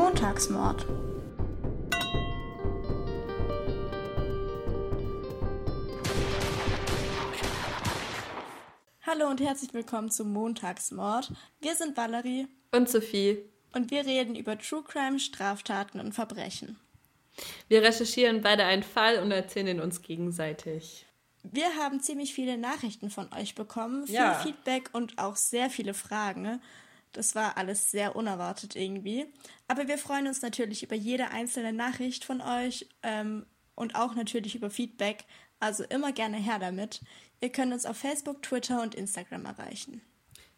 [0.00, 0.86] Montagsmord.
[9.02, 11.30] Hallo und herzlich willkommen zum Montagsmord.
[11.60, 13.44] Wir sind Valerie und Sophie
[13.74, 16.78] und wir reden über True Crime, Straftaten und Verbrechen.
[17.68, 21.04] Wir recherchieren beide einen Fall und erzählen ihn uns gegenseitig.
[21.42, 24.32] Wir haben ziemlich viele Nachrichten von euch bekommen, viel ja.
[24.32, 26.62] Feedback und auch sehr viele Fragen.
[27.12, 29.26] Das war alles sehr unerwartet irgendwie.
[29.68, 34.54] Aber wir freuen uns natürlich über jede einzelne Nachricht von euch ähm, und auch natürlich
[34.54, 35.24] über Feedback.
[35.58, 37.00] Also immer gerne her damit.
[37.40, 40.02] Ihr könnt uns auf Facebook, Twitter und Instagram erreichen.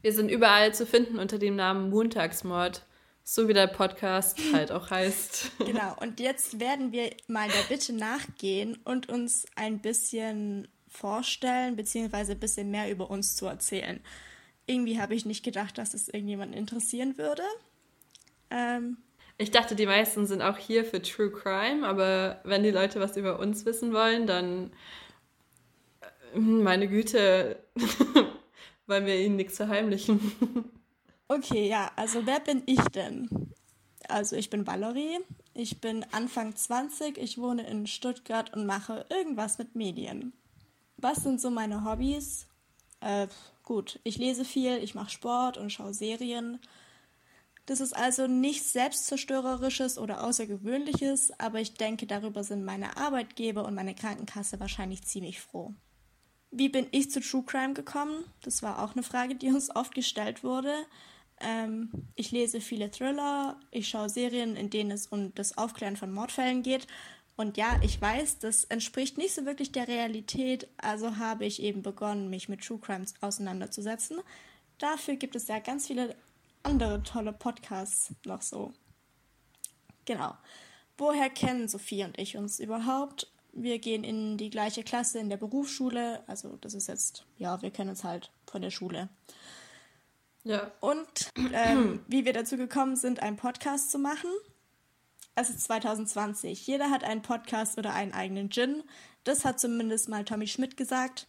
[0.00, 2.84] Wir sind überall zu finden unter dem Namen Montagsmord.
[3.24, 5.52] So wie der Podcast halt auch heißt.
[5.58, 12.32] Genau, und jetzt werden wir mal der Bitte nachgehen und uns ein bisschen vorstellen, beziehungsweise
[12.32, 14.00] ein bisschen mehr über uns zu erzählen.
[14.72, 17.42] Irgendwie habe ich nicht gedacht, dass es irgendjemanden interessieren würde.
[18.50, 18.96] Ähm,
[19.36, 23.16] ich dachte, die meisten sind auch hier für True Crime, aber wenn die Leute was
[23.16, 24.72] über uns wissen wollen, dann
[26.34, 27.62] äh, meine Güte,
[28.86, 30.20] wollen wir ihnen nichts verheimlichen.
[31.28, 33.28] Okay, ja, also wer bin ich denn?
[34.08, 35.18] Also ich bin Valerie,
[35.54, 40.32] ich bin Anfang 20, ich wohne in Stuttgart und mache irgendwas mit Medien.
[40.96, 42.46] Was sind so meine Hobbys?
[43.00, 43.28] Äh,
[43.62, 46.58] gut, ich lese viel, ich mache Sport und schaue Serien.
[47.66, 53.74] Das ist also nichts Selbstzerstörerisches oder Außergewöhnliches, aber ich denke, darüber sind meine Arbeitgeber und
[53.74, 55.72] meine Krankenkasse wahrscheinlich ziemlich froh.
[56.50, 58.24] Wie bin ich zu True Crime gekommen?
[58.42, 60.74] Das war auch eine Frage, die uns oft gestellt wurde.
[61.40, 66.12] Ähm, ich lese viele Thriller, ich schaue Serien, in denen es um das Aufklären von
[66.12, 66.86] Mordfällen geht.
[67.42, 71.82] Und ja, ich weiß, das entspricht nicht so wirklich der Realität, also habe ich eben
[71.82, 74.20] begonnen, mich mit True Crimes auseinanderzusetzen.
[74.78, 76.14] Dafür gibt es ja ganz viele
[76.62, 78.72] andere tolle Podcasts noch so.
[80.04, 80.36] Genau.
[80.96, 83.26] Woher kennen Sophie und ich uns überhaupt?
[83.52, 87.72] Wir gehen in die gleiche Klasse in der Berufsschule, also das ist jetzt, ja, wir
[87.72, 89.08] kennen uns halt von der Schule.
[90.44, 90.70] Ja.
[90.78, 94.30] Und ähm, wie wir dazu gekommen sind, einen Podcast zu machen.
[95.34, 96.66] Es ist 2020.
[96.66, 98.82] Jeder hat einen Podcast oder einen eigenen Gin.
[99.24, 101.26] Das hat zumindest mal Tommy Schmidt gesagt.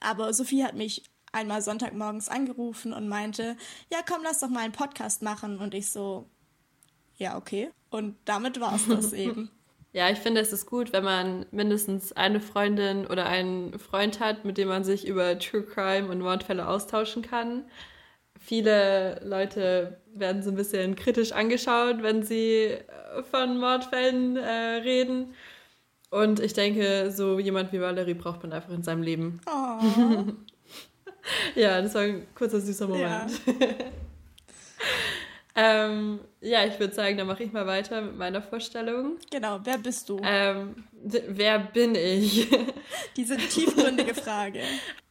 [0.00, 3.56] Aber Sophie hat mich einmal Sonntagmorgens angerufen und meinte,
[3.90, 5.58] ja komm, lass doch mal einen Podcast machen.
[5.58, 6.28] Und ich so,
[7.16, 7.70] ja, okay.
[7.90, 9.50] Und damit war es das eben.
[9.92, 14.44] Ja, ich finde, es ist gut, wenn man mindestens eine Freundin oder einen Freund hat,
[14.44, 17.64] mit dem man sich über True Crime und Mordfälle austauschen kann
[18.44, 25.34] viele Leute werden so ein bisschen kritisch angeschaut, wenn sie äh, von Mordfällen äh, reden.
[26.10, 29.40] Und ich denke, so jemand wie Valerie braucht man einfach in seinem Leben.
[31.54, 33.06] Ja, das war ein kurzer, süßer Moment.
[33.08, 33.26] Ja.
[35.56, 39.18] ähm, ja, ich würde sagen, dann mache ich mal weiter mit meiner Vorstellung.
[39.30, 40.20] Genau, wer bist du?
[40.24, 42.48] Ähm, wer bin ich?
[43.16, 44.60] Diese tiefgründige Frage.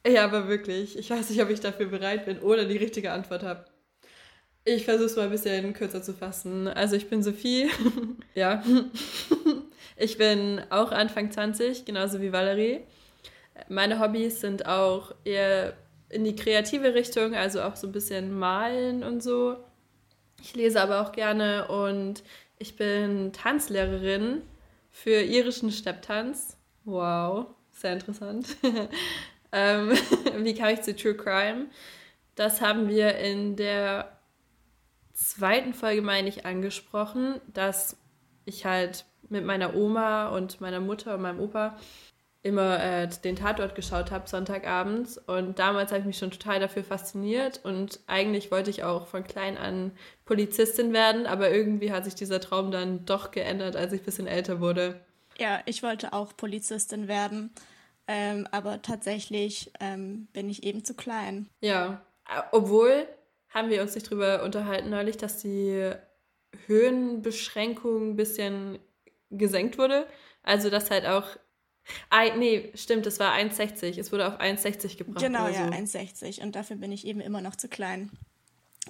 [0.06, 0.98] Ja, aber wirklich.
[0.98, 3.66] Ich weiß nicht, ob ich dafür bereit bin oder die richtige Antwort habe.
[4.66, 6.68] Ich versuche es mal ein bisschen kürzer zu fassen.
[6.68, 7.70] Also ich bin Sophie.
[8.36, 8.64] ja.
[9.98, 12.82] ich bin auch Anfang 20, genauso wie Valerie.
[13.70, 15.74] Meine Hobbys sind auch eher
[16.10, 19.58] in die kreative Richtung, also auch so ein bisschen malen und so.
[20.44, 22.22] Ich lese aber auch gerne und
[22.60, 24.42] ich bin Tanzlehrerin
[24.92, 26.58] für irischen Stepptanz.
[26.84, 28.48] Wow, sehr interessant.
[29.56, 29.92] Ähm,
[30.44, 31.68] wie kam ich zu True Crime?
[32.34, 34.20] Das haben wir in der
[35.14, 37.96] zweiten Folge, meine ich, angesprochen, dass
[38.46, 41.78] ich halt mit meiner Oma und meiner Mutter und meinem Opa
[42.44, 45.18] immer äh, den Tatort geschaut habe, Sonntagabends.
[45.18, 47.62] Und damals habe ich mich schon total dafür fasziniert.
[47.64, 49.92] Und eigentlich wollte ich auch von klein an
[50.26, 54.28] Polizistin werden, aber irgendwie hat sich dieser Traum dann doch geändert, als ich ein bisschen
[54.28, 55.00] älter wurde.
[55.40, 57.52] Ja, ich wollte auch Polizistin werden.
[58.08, 61.48] Ähm, aber tatsächlich ähm, bin ich eben zu klein.
[61.62, 62.02] Ja,
[62.52, 63.08] obwohl
[63.48, 65.92] haben wir uns nicht drüber unterhalten neulich, dass die
[66.68, 68.80] Höhenbeschränkung ein bisschen
[69.30, 70.06] gesenkt wurde.
[70.44, 71.28] Also dass halt auch
[72.10, 74.00] Ah, nee, stimmt, es war 1,60.
[74.00, 75.24] Es wurde auf 1,60 gebracht.
[75.24, 75.98] Genau, ja, so.
[75.98, 76.42] 1,60.
[76.42, 78.12] Und dafür bin ich eben immer noch zu klein.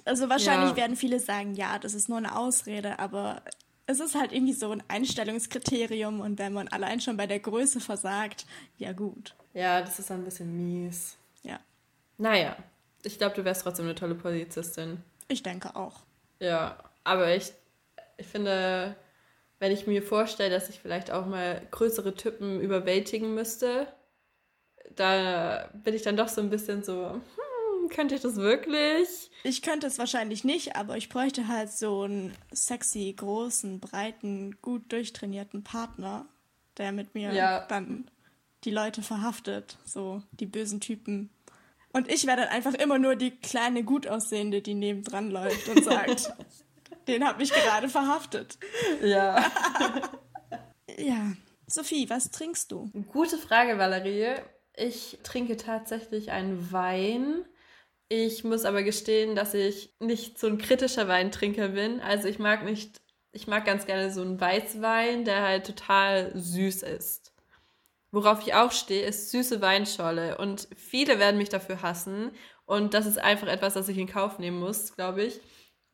[0.04, 0.76] Also wahrscheinlich ja.
[0.76, 3.42] werden viele sagen, ja, das ist nur eine Ausrede, aber
[3.86, 7.80] es ist halt irgendwie so ein Einstellungskriterium und wenn man allein schon bei der Größe
[7.80, 8.46] versagt,
[8.78, 9.34] ja gut.
[9.52, 11.16] Ja, das ist ein bisschen mies.
[11.42, 11.60] Ja.
[12.18, 12.56] Naja,
[13.02, 15.02] ich glaube, du wärst trotzdem eine tolle Polizistin.
[15.28, 16.00] Ich denke auch.
[16.40, 17.52] Ja, aber ich,
[18.16, 18.96] ich finde,
[19.64, 23.86] wenn ich mir vorstelle, dass ich vielleicht auch mal größere Typen überwältigen müsste,
[24.94, 29.30] da bin ich dann doch so ein bisschen so, hm, könnt ihr das wirklich?
[29.42, 34.92] Ich könnte es wahrscheinlich nicht, aber ich bräuchte halt so einen sexy, großen, breiten, gut
[34.92, 36.26] durchtrainierten Partner,
[36.76, 37.64] der mit mir ja.
[37.66, 38.10] dann
[38.64, 41.30] die Leute verhaftet, so die bösen Typen.
[41.94, 45.82] Und ich wäre dann einfach immer nur die kleine, gut aussehende, die nebendran läuft und
[45.82, 46.34] sagt,
[47.08, 48.58] den habe ich gerade verhaftet.
[49.02, 49.44] Ja.
[50.98, 51.32] ja.
[51.66, 52.90] Sophie, was trinkst du?
[53.08, 54.34] Gute Frage, Valerie.
[54.76, 57.44] Ich trinke tatsächlich einen Wein.
[58.08, 62.00] Ich muss aber gestehen, dass ich nicht so ein kritischer Weintrinker bin.
[62.00, 63.00] Also ich mag nicht,
[63.32, 67.32] ich mag ganz gerne so einen Weißwein, der halt total süß ist.
[68.10, 70.38] Worauf ich auch stehe, ist süße Weinscholle.
[70.38, 72.30] Und viele werden mich dafür hassen.
[72.66, 75.40] Und das ist einfach etwas, das ich in Kauf nehmen muss, glaube ich.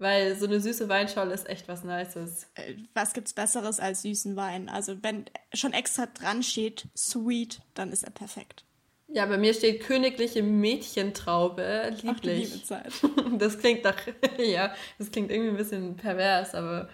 [0.01, 2.47] Weil so eine süße Weinscholle ist echt was Nices.
[2.55, 4.71] Äh, was gibt's Besseres als süßen Wein?
[4.71, 8.65] Also wenn schon extra dran steht, sweet, dann ist er perfekt.
[9.09, 11.95] Ja, bei mir steht königliche Mädchentraube.
[12.01, 12.63] Lieblich.
[12.71, 13.97] Ach, das klingt doch,
[14.39, 16.89] ja, das klingt irgendwie ein bisschen pervers, aber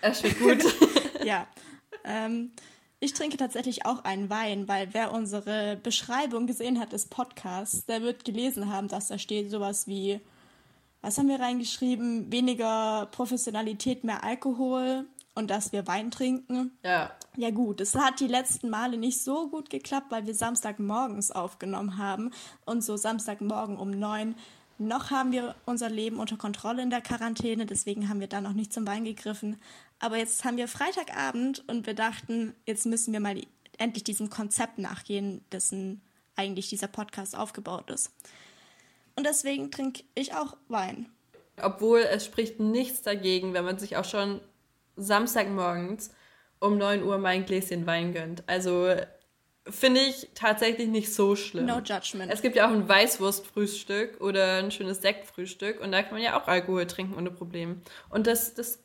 [0.00, 0.64] er schmeckt gut.
[1.22, 1.46] ja.
[2.04, 2.52] Ähm,
[3.00, 8.00] ich trinke tatsächlich auch einen Wein, weil wer unsere Beschreibung gesehen hat des Podcasts, der
[8.00, 10.20] wird gelesen haben, dass da steht sowas wie,
[11.00, 12.30] was haben wir reingeschrieben?
[12.32, 16.72] Weniger Professionalität, mehr Alkohol und dass wir Wein trinken.
[16.82, 17.12] Ja.
[17.36, 21.98] Ja gut, es hat die letzten Male nicht so gut geklappt, weil wir Samstagmorgens aufgenommen
[21.98, 22.32] haben
[22.64, 24.34] und so Samstagmorgen um neun
[24.78, 28.52] noch haben wir unser Leben unter Kontrolle in der Quarantäne, deswegen haben wir da noch
[28.52, 29.60] nicht zum Wein gegriffen.
[29.98, 33.40] Aber jetzt haben wir Freitagabend und wir dachten, jetzt müssen wir mal
[33.76, 36.00] endlich diesem Konzept nachgehen, dessen
[36.36, 38.12] eigentlich dieser Podcast aufgebaut ist.
[39.18, 41.08] Und deswegen trinke ich auch Wein.
[41.60, 44.40] Obwohl es spricht nichts dagegen, wenn man sich auch schon
[44.94, 46.12] Samstagmorgens
[46.60, 48.44] um 9 Uhr mein Gläschen Wein gönnt.
[48.48, 48.94] Also
[49.68, 51.66] finde ich tatsächlich nicht so schlimm.
[51.66, 52.32] No judgment.
[52.32, 56.40] Es gibt ja auch ein Weißwurstfrühstück oder ein schönes Sektfrühstück und da kann man ja
[56.40, 57.82] auch Alkohol trinken ohne Problem.
[58.10, 58.78] Und das, das,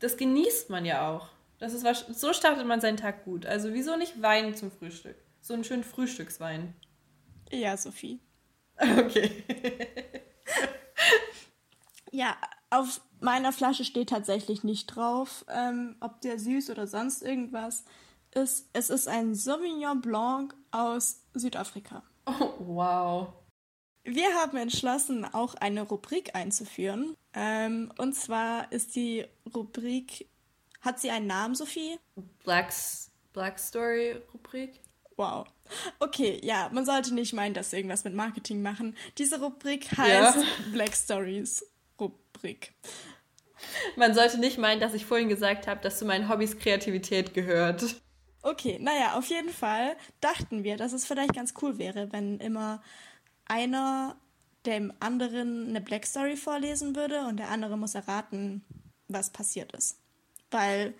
[0.00, 1.28] das genießt man ja auch.
[1.60, 1.86] Das ist
[2.18, 3.46] so startet man seinen Tag gut.
[3.46, 5.14] Also wieso nicht Wein zum Frühstück?
[5.40, 6.74] So einen schönen Frühstückswein.
[7.52, 8.18] Ja, Sophie.
[8.98, 9.44] Okay.
[12.12, 12.36] ja,
[12.70, 17.84] auf meiner Flasche steht tatsächlich nicht drauf, ähm, ob der süß oder sonst irgendwas
[18.36, 22.02] ist, es ist ein Sauvignon Blanc aus Südafrika.
[22.26, 23.32] Oh, wow.
[24.04, 27.16] Wir haben entschlossen, auch eine Rubrik einzuführen.
[27.32, 29.24] Ähm, und zwar ist die
[29.54, 30.28] Rubrik,
[30.80, 31.98] hat sie einen Namen, Sophie?
[32.44, 34.80] Black's, Black Story Rubrik.
[35.16, 35.46] Wow.
[35.98, 38.96] Okay, ja, man sollte nicht meinen, dass wir irgendwas mit Marketing machen.
[39.18, 40.44] Diese Rubrik heißt ja.
[40.72, 41.64] Black Stories
[41.98, 42.72] Rubrik.
[43.96, 47.96] Man sollte nicht meinen, dass ich vorhin gesagt habe, dass zu meinen Hobbys Kreativität gehört.
[48.42, 52.82] Okay, naja, auf jeden Fall dachten wir, dass es vielleicht ganz cool wäre, wenn immer
[53.46, 54.16] einer
[54.66, 58.64] dem anderen eine Black Story vorlesen würde und der andere muss erraten,
[59.08, 59.98] was passiert ist.
[60.50, 60.94] Weil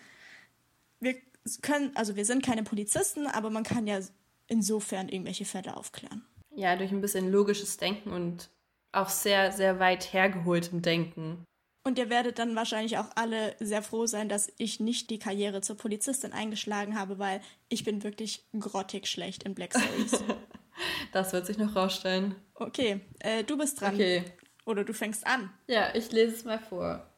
[1.63, 4.01] können, also wir sind keine Polizisten, aber man kann ja
[4.47, 6.25] insofern irgendwelche Fälle aufklären.
[6.55, 8.49] Ja, durch ein bisschen logisches Denken und
[8.93, 11.45] auch sehr, sehr weit hergeholtem Denken.
[11.85, 15.61] Und ihr werdet dann wahrscheinlich auch alle sehr froh sein, dass ich nicht die Karriere
[15.61, 20.25] zur Polizistin eingeschlagen habe, weil ich bin wirklich grottig schlecht in Black Stories.
[21.13, 22.35] das wird sich noch rausstellen.
[22.55, 23.95] Okay, äh, du bist dran.
[23.95, 24.25] Okay.
[24.65, 25.51] Oder du fängst an.
[25.69, 27.09] Ja, ich lese es mal vor.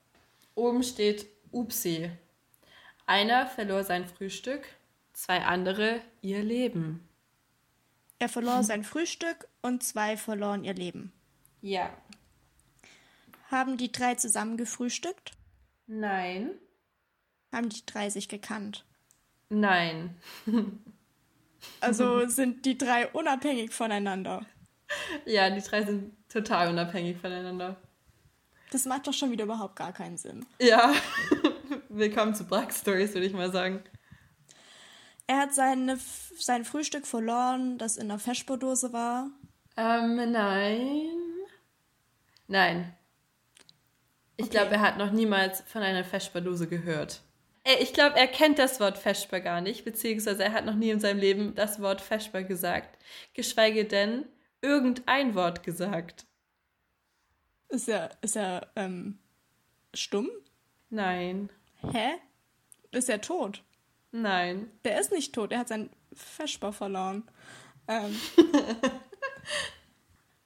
[0.55, 2.11] Oben steht Upsi.
[3.09, 4.69] Einer verlor sein Frühstück,
[5.15, 7.09] zwei andere ihr Leben.
[8.19, 11.11] Er verlor sein Frühstück und zwei verloren ihr Leben.
[11.63, 11.91] Ja.
[13.51, 15.31] Haben die drei zusammen gefrühstückt?
[15.87, 16.51] Nein.
[17.51, 18.85] Haben die drei sich gekannt?
[19.49, 20.15] Nein.
[21.81, 24.45] also sind die drei unabhängig voneinander?
[25.25, 27.81] Ja, die drei sind total unabhängig voneinander.
[28.71, 30.45] Das macht doch schon wieder überhaupt gar keinen Sinn.
[30.61, 30.93] Ja.
[31.99, 33.83] Willkommen zu Black Stories, würde ich mal sagen.
[35.27, 35.99] Er hat seine,
[36.39, 39.33] sein Frühstück verloren, das in einer Feschbodose war.
[39.77, 41.09] Ähm, nein.
[42.47, 42.95] Nein.
[44.37, 44.53] Ich okay.
[44.53, 47.21] glaube, er hat noch niemals von einer Feschberdose gehört.
[47.81, 51.01] Ich glaube, er kennt das Wort Feschbar gar nicht, beziehungsweise er hat noch nie in
[51.01, 52.97] seinem Leben das Wort Feschbar gesagt,
[53.35, 54.25] geschweige denn
[54.63, 56.27] irgendein Wort gesagt.
[57.69, 59.19] Ist er, ist er ähm,
[59.93, 60.31] stumm?
[60.91, 61.51] Nein.
[61.81, 62.15] Hä?
[62.91, 63.63] Ist er tot?
[64.11, 64.71] Nein.
[64.85, 67.25] Der ist nicht tot, er hat sein Feschbar verloren.
[67.87, 68.17] Ähm,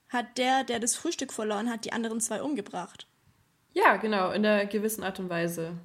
[0.08, 3.06] hat der, der das Frühstück verloren hat, die anderen zwei umgebracht?
[3.72, 5.78] Ja, genau, in einer gewissen Art und Weise.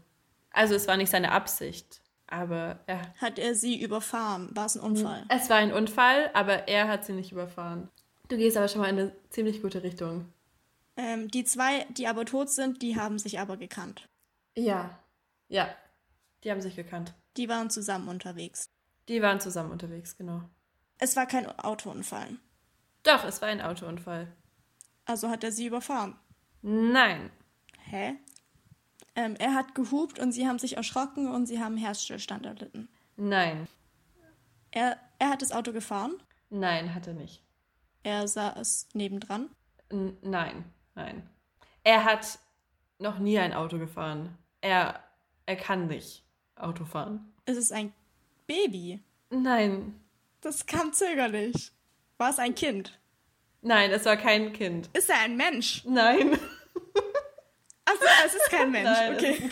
[0.52, 3.02] Also es war nicht seine Absicht, aber ja.
[3.22, 4.50] Hat er sie überfahren?
[4.54, 5.24] War es ein Unfall?
[5.30, 7.90] Es war ein Unfall, aber er hat sie nicht überfahren.
[8.28, 10.26] Du gehst aber schon mal in eine ziemlich gute Richtung.
[10.98, 14.10] Ähm, die zwei, die aber tot sind, die haben sich aber gekannt.
[14.56, 14.98] Ja.
[15.48, 15.70] Ja.
[16.44, 17.14] Die haben sich gekannt.
[17.36, 18.70] Die waren zusammen unterwegs.
[19.08, 20.42] Die waren zusammen unterwegs, genau.
[20.98, 22.38] Es war kein Autounfall.
[23.04, 24.28] Doch, es war ein Autounfall.
[25.06, 26.16] Also hat er sie überfahren.
[26.62, 27.32] Nein.
[27.86, 28.16] Hä?
[29.16, 32.90] Ähm, er hat gehupt und sie haben sich erschrocken und sie haben Herzstillstand erlitten.
[33.16, 33.68] Nein.
[34.72, 36.22] Er, er hat das Auto gefahren.
[36.50, 37.44] Nein, hat er nicht.
[38.04, 39.50] Er saß nebendran.
[39.90, 41.30] N nein, nein.
[41.84, 42.40] Er hat
[43.00, 44.38] noch nie ein Auto gefahren.
[44.62, 45.04] Er,
[45.48, 46.24] er kann nicht
[46.56, 47.34] Auto fahren.
[47.46, 47.92] Ist es ein
[48.46, 49.02] Baby?
[49.32, 50.00] Nein.
[50.42, 51.72] Das kam zögerlich.
[52.20, 53.00] War es ein Kind?
[53.62, 54.90] Nein, es war kein Kind.
[54.94, 55.84] Ist er ein Mensch?
[55.86, 56.38] Nein.
[57.90, 59.50] Also, es ist kein Mensch, Nein, okay.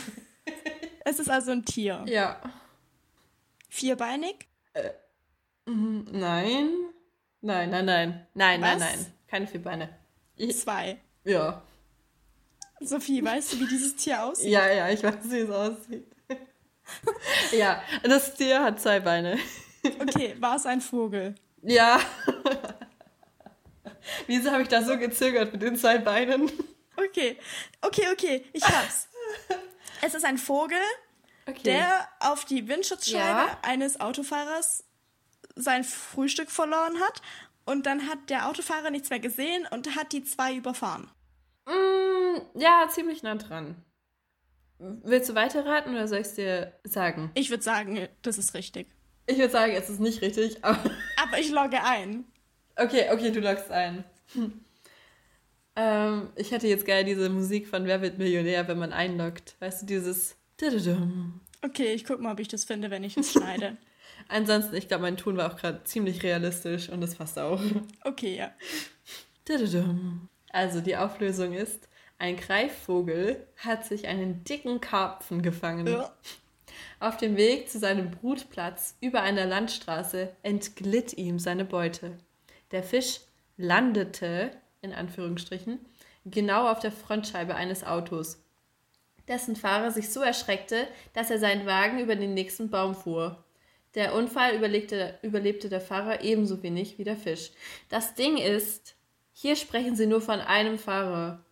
[1.05, 2.03] Es ist also ein Tier.
[2.05, 2.41] Ja.
[3.69, 4.47] Vierbeinig?
[5.65, 6.69] Mhm, Nein.
[7.41, 8.27] Nein, nein, nein.
[8.33, 8.79] Nein, nein, Was?
[8.79, 9.13] nein.
[9.27, 9.89] Keine vier Beine.
[10.35, 10.97] Ich, Zwei.
[11.23, 11.61] ja.
[12.81, 14.49] Sophie, weißt du, wie dieses Tier aussieht?
[14.49, 16.07] Ja, ja, ich weiß, wie es aussieht.
[17.51, 19.37] ja, das Tier hat zwei Beine.
[20.01, 21.35] Okay, war es ein Vogel?
[21.61, 21.99] Ja.
[24.27, 26.51] Wieso habe ich da so gezögert mit den zwei Beinen?
[26.97, 27.37] Okay,
[27.81, 29.07] okay, okay, ich hab's.
[30.01, 30.77] Es ist ein Vogel,
[31.47, 31.61] Okay.
[31.63, 33.57] der auf die Windschutzscheibe Ja.
[33.61, 34.83] eines Autofahrers
[35.55, 37.21] sein Frühstück verloren hat.
[37.65, 41.09] Und dann hat der Autofahrer nichts mehr gesehen und hat die zwei überfahren.
[41.67, 41.71] Mm,
[42.55, 43.75] ja, ziemlich nah dran.
[44.77, 47.31] Willst du weiterraten oder soll ich es dir sagen?
[47.33, 48.87] Ich würde sagen, das ist richtig.
[49.27, 50.91] Ich würde sagen, es ist nicht richtig, aber.
[51.21, 52.25] Aber ich logge ein.
[52.75, 54.03] Okay, okay, du loggst ein.
[54.33, 54.65] Hm.
[55.77, 59.55] Ähm, ich hätte jetzt gerne diese Musik von Wer wird Millionär, wenn man einloggt.
[59.59, 60.35] Weißt du, dieses.
[61.61, 63.77] Okay, ich guck mal, ob ich das finde, wenn ich es schneide.
[64.27, 67.61] Ansonsten, ich glaube, mein Ton war auch gerade ziemlich realistisch und das passt auch.
[68.03, 68.53] Okay, ja.
[70.51, 75.87] Also, die Auflösung ist: Ein Greifvogel hat sich einen dicken Karpfen gefangen.
[75.87, 76.13] Ja.
[76.99, 82.17] Auf dem Weg zu seinem Brutplatz über einer Landstraße entglitt ihm seine Beute.
[82.71, 83.19] Der Fisch
[83.57, 85.79] landete, in Anführungsstrichen,
[86.25, 88.41] genau auf der Frontscheibe eines Autos,
[89.27, 93.43] dessen Fahrer sich so erschreckte, dass er seinen Wagen über den nächsten Baum fuhr.
[93.93, 97.51] Der Unfall überlebte, überlebte der Fahrer ebenso wenig wie der Fisch.
[97.89, 98.95] Das Ding ist,
[99.31, 101.44] hier sprechen sie nur von einem Fahrer.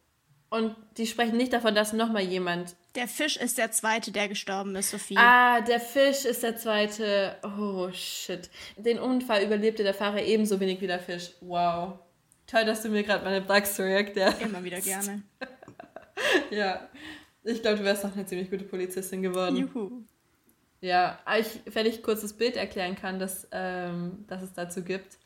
[0.53, 4.75] Und die sprechen nicht davon, dass nochmal jemand Der Fisch ist der zweite, der gestorben
[4.75, 5.17] ist, Sophie.
[5.17, 7.37] Ah, der Fisch ist der zweite.
[7.41, 8.51] Oh, shit.
[8.77, 11.31] Den Unfall überlebte der Fahrer ebenso wenig wie der Fisch.
[11.41, 11.97] Wow.
[12.45, 14.43] Toll, dass du mir gerade meine Backstory erklärst.
[14.43, 15.23] Immer wieder gerne.
[16.51, 16.87] Ja.
[17.43, 19.57] Ich glaube, du wärst noch eine ziemlich gute Polizistin geworden.
[19.57, 20.03] Juhu.
[20.81, 24.83] Ja, aber ich, wenn ich kurz das Bild erklären kann, das, ähm, das es dazu
[24.83, 25.17] gibt.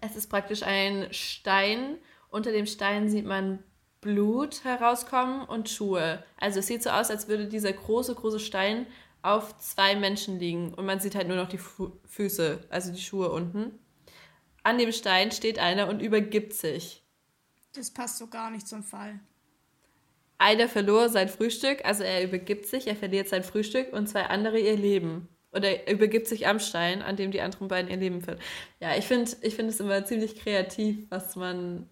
[0.00, 1.98] Es ist praktisch ein Stein.
[2.30, 3.62] Unter dem Stein sieht man
[4.02, 6.22] Blut herauskommen und Schuhe.
[6.38, 8.86] Also es sieht so aus, als würde dieser große, große Stein
[9.22, 10.74] auf zwei Menschen liegen.
[10.74, 13.78] Und man sieht halt nur noch die Fu Füße, also die Schuhe unten.
[14.64, 17.02] An dem Stein steht einer und übergibt sich.
[17.74, 19.20] Das passt so gar nicht zum Fall.
[20.36, 24.58] Einer verlor sein Frühstück, also er übergibt sich, er verliert sein Frühstück und zwei andere
[24.58, 25.28] ihr Leben.
[25.52, 28.44] Oder er übergibt sich am Stein, an dem die anderen beiden ihr Leben verlieren.
[28.80, 31.88] Ja, ich finde ich find es immer ziemlich kreativ, was man,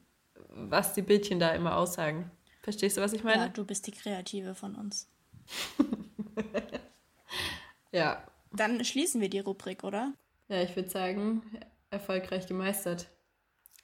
[0.52, 2.30] was die Bildchen da immer aussagen.
[2.62, 3.50] Verstehst du, was ich Ja, meine?
[3.50, 5.09] du bist die Kreative von uns.
[7.92, 8.25] Ja.
[8.52, 10.12] Dann schließen wir die Rubrik, oder?
[10.49, 11.42] Ja, ich würde sagen,
[11.90, 13.09] erfolgreich gemeistert.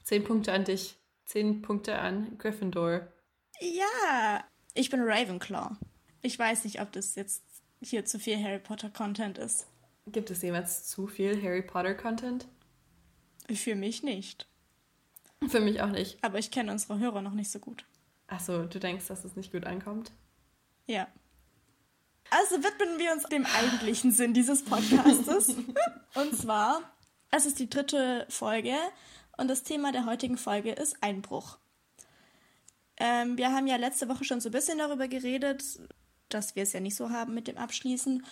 [0.05, 0.97] Zehn Punkte an dich.
[1.25, 3.09] Zehn Punkte an Gryffindor.
[3.61, 4.45] Ja,
[4.75, 5.77] ich bin Ravenclaw.
[6.23, 7.43] Ich weiß nicht, ob das jetzt
[7.81, 9.67] hier zu viel Harry Potter Content ist.
[10.07, 12.47] Gibt es jemals zu viel Harry Potter Content?
[13.53, 14.47] Für mich nicht.
[15.49, 16.23] Für mich auch nicht.
[16.23, 17.85] Aber ich kenne unsere Hörer noch nicht so gut.
[18.27, 20.11] Achso, du denkst, dass es nicht gut ankommt?
[20.87, 21.07] Ja.
[22.31, 25.55] Also widmen wir uns dem eigentlichen Sinn dieses Podcastes.
[26.15, 26.81] Und zwar,
[27.31, 28.75] es ist die dritte Folge
[29.37, 31.59] und das Thema der heutigen Folge ist Einbruch.
[32.97, 35.63] Ähm, wir haben ja letzte Woche schon so ein bisschen darüber geredet,
[36.31, 38.25] dass wir es ja nicht so haben mit dem Abschließen.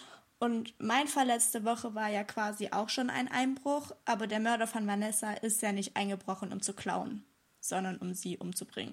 [0.45, 4.67] Und mein Fall letzte Woche war ja quasi auch schon ein Einbruch, aber der Mörder
[4.67, 7.25] von Vanessa ist ja nicht eingebrochen, um zu klauen,
[7.61, 8.93] sondern um sie umzubringen.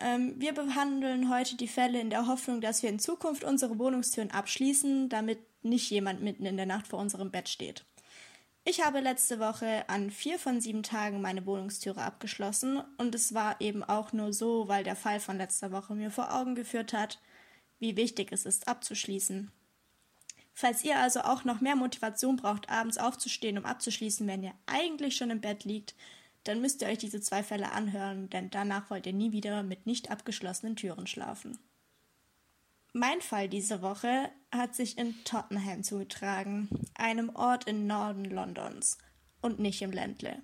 [0.00, 4.32] Ähm, wir behandeln heute die Fälle in der Hoffnung, dass wir in Zukunft unsere Wohnungstüren
[4.32, 7.84] abschließen, damit nicht jemand mitten in der Nacht vor unserem Bett steht.
[8.64, 13.60] Ich habe letzte Woche an vier von sieben Tagen meine Wohnungstüre abgeschlossen und es war
[13.60, 17.20] eben auch nur so, weil der Fall von letzter Woche mir vor Augen geführt hat,
[17.78, 19.52] wie wichtig es ist, abzuschließen.
[20.60, 25.14] Falls ihr also auch noch mehr Motivation braucht, abends aufzustehen, um abzuschließen, wenn ihr eigentlich
[25.14, 25.94] schon im Bett liegt,
[26.42, 29.86] dann müsst ihr euch diese zwei Fälle anhören, denn danach wollt ihr nie wieder mit
[29.86, 31.60] nicht abgeschlossenen Türen schlafen.
[32.92, 38.98] Mein Fall diese Woche hat sich in Tottenham zugetragen, einem Ort im Norden Londons
[39.40, 40.42] und nicht im Ländle.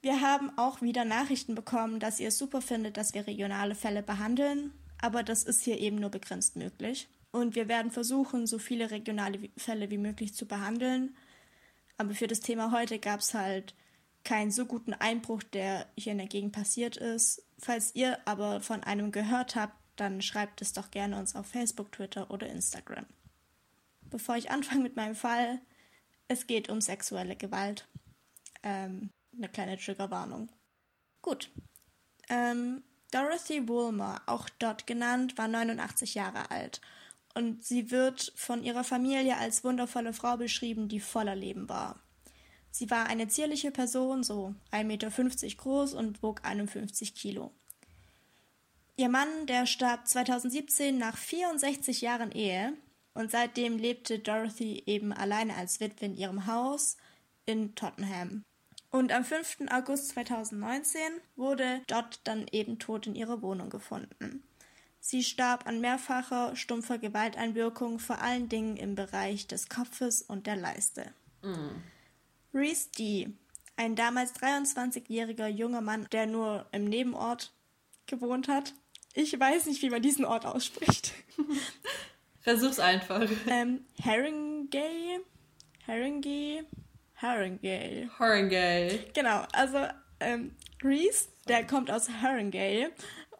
[0.00, 4.02] Wir haben auch wieder Nachrichten bekommen, dass ihr es super findet, dass wir regionale Fälle
[4.02, 7.06] behandeln, aber das ist hier eben nur begrenzt möglich.
[7.32, 11.16] Und wir werden versuchen, so viele regionale Fälle wie möglich zu behandeln.
[11.96, 13.74] Aber für das Thema heute gab es halt
[14.22, 17.42] keinen so guten Einbruch, der hier in der Gegend passiert ist.
[17.58, 21.90] Falls ihr aber von einem gehört habt, dann schreibt es doch gerne uns auf Facebook,
[21.92, 23.06] Twitter oder Instagram.
[24.02, 25.60] Bevor ich anfange mit meinem Fall,
[26.28, 27.88] es geht um sexuelle Gewalt.
[28.62, 30.50] Ähm, eine kleine Triggerwarnung.
[31.22, 31.50] Gut.
[32.28, 36.82] Ähm, Dorothy Woolmer, auch dort genannt, war 89 Jahre alt
[37.34, 42.00] und sie wird von ihrer Familie als wundervolle Frau beschrieben, die voller Leben war.
[42.70, 45.10] Sie war eine zierliche Person, so 1,50 Meter
[45.56, 47.52] groß und wog 51 Kilo.
[48.96, 52.74] Ihr Mann, der starb 2017 nach 64 Jahren Ehe
[53.14, 56.96] und seitdem lebte Dorothy eben alleine als Witwe in ihrem Haus
[57.46, 58.42] in Tottenham.
[58.90, 59.68] Und am 5.
[59.70, 61.00] August 2019
[61.36, 64.42] wurde Dot dann eben tot in ihrer Wohnung gefunden.
[65.04, 70.54] Sie starb an mehrfacher stumpfer Gewalteinwirkung, vor allen Dingen im Bereich des Kopfes und der
[70.54, 71.12] Leiste.
[71.42, 71.82] Mm.
[72.54, 73.28] Reese D.,
[73.76, 77.52] ein damals 23-jähriger junger Mann, der nur im Nebenort
[78.06, 78.74] gewohnt hat,
[79.12, 81.12] ich weiß nicht, wie man diesen Ort ausspricht.
[82.40, 83.28] Versuch's einfach.
[83.48, 85.18] Ähm, Haringey?
[85.84, 86.62] Haringey?
[87.16, 88.08] Haringey.
[88.20, 89.00] Haringey.
[89.14, 89.78] Genau, also
[90.20, 92.86] ähm, Reese, der kommt aus Haringey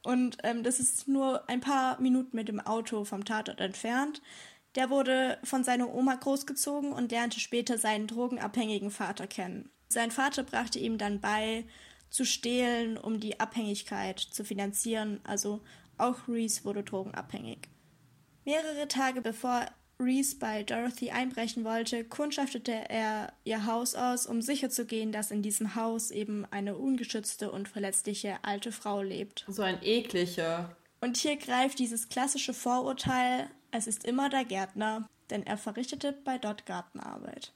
[0.02, 4.20] und ähm, das ist nur ein paar Minuten mit dem Auto vom Tatort entfernt.
[4.74, 9.70] Der wurde von seiner Oma großgezogen und lernte später seinen drogenabhängigen Vater kennen.
[9.88, 11.64] Sein Vater brachte ihm dann bei,
[12.08, 15.20] zu stehlen, um die Abhängigkeit zu finanzieren.
[15.24, 15.60] Also
[15.98, 17.68] auch Reese wurde drogenabhängig.
[18.44, 19.66] Mehrere Tage bevor
[20.02, 25.74] Reese bei Dorothy einbrechen wollte, kundschaftete er ihr Haus aus, um sicherzugehen, dass in diesem
[25.74, 29.44] Haus eben eine ungeschützte und verletzliche alte Frau lebt.
[29.48, 30.76] So ein ekliger.
[31.00, 36.38] Und hier greift dieses klassische Vorurteil, es ist immer der Gärtner, denn er verrichtete bei
[36.38, 37.52] Dot Gartenarbeit.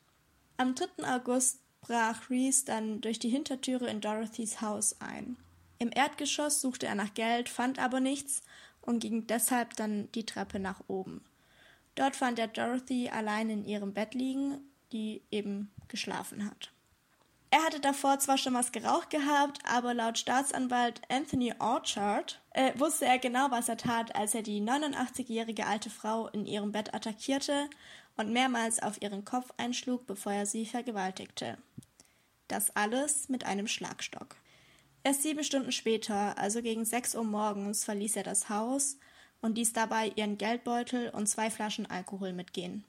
[0.57, 1.05] Am 3.
[1.05, 5.37] August brach Reese dann durch die Hintertüre in Dorothys Haus ein.
[5.79, 8.43] Im Erdgeschoss suchte er nach Geld, fand aber nichts
[8.81, 11.23] und ging deshalb dann die Treppe nach oben.
[11.97, 14.61] Dort fand er Dorothy allein in ihrem Bett liegen,
[14.93, 16.73] die eben geschlafen hat.
[17.51, 23.07] Er hatte davor zwar schon was geraucht gehabt, aber laut Staatsanwalt Anthony Orchard äh, wusste
[23.07, 27.71] er genau, was er tat, als er die 89-jährige alte Frau in ihrem Bett attackierte
[28.17, 31.57] und mehrmals auf ihren Kopf einschlug, bevor er sie vergewaltigte.
[32.49, 34.37] Das alles mit einem Schlagstock.
[35.03, 38.99] Erst sieben Stunden später, also gegen sechs Uhr morgens, verließ er das Haus
[39.47, 42.85] und ließ dabei ihren Geldbeutel und zwei Flaschen Alkohol mitgehen.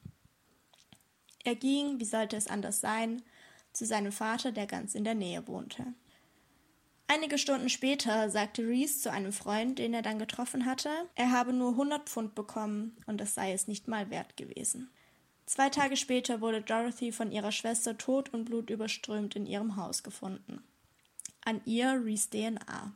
[1.44, 3.22] Er ging, wie sollte es anders sein,
[3.72, 5.86] zu seinem Vater, der ganz in der Nähe wohnte.
[7.08, 11.54] Einige Stunden später sagte Reese zu einem Freund, den er dann getroffen hatte, er habe
[11.54, 14.90] nur 100 Pfund bekommen und es sei es nicht mal wert gewesen.
[15.46, 20.62] Zwei Tage später wurde Dorothy von ihrer Schwester tot und blutüberströmt in ihrem Haus gefunden.
[21.46, 22.94] An ihr Reese DNA.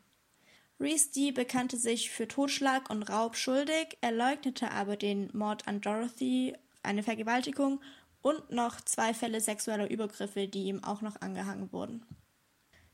[0.81, 1.31] Reese D.
[1.31, 7.03] bekannte sich für Totschlag und Raub schuldig, er leugnete aber den Mord an Dorothy, eine
[7.03, 7.79] Vergewaltigung
[8.23, 12.03] und noch zwei Fälle sexueller Übergriffe, die ihm auch noch angehangen wurden.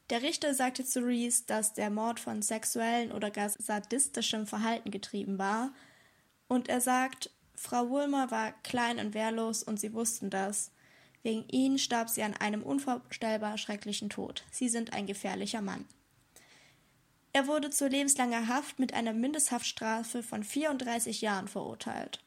[0.10, 5.38] Der Richter sagte zu Reese, dass der Mord von sexuellen oder gar sadistischem Verhalten getrieben
[5.38, 5.72] war,
[6.50, 10.72] und er sagt, Frau Wulmer war klein und wehrlos und sie wussten das.
[11.24, 14.44] Wegen ihnen starb sie an einem unvorstellbar schrecklichen Tod.
[14.52, 15.86] Sie sind ein gefährlicher Mann.
[17.38, 22.20] Er wurde zu lebenslanger Haft mit einer Mindesthaftstrafe von 34 Jahren verurteilt.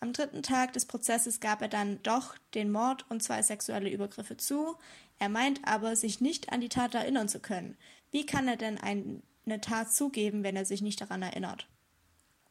[0.00, 4.36] Am dritten Tag des Prozesses gab er dann doch den Mord und zwei sexuelle Übergriffe
[4.36, 4.74] zu.
[5.20, 7.78] Er meint aber, sich nicht an die Tat erinnern zu können.
[8.10, 11.68] Wie kann er denn eine Tat zugeben, wenn er sich nicht daran erinnert?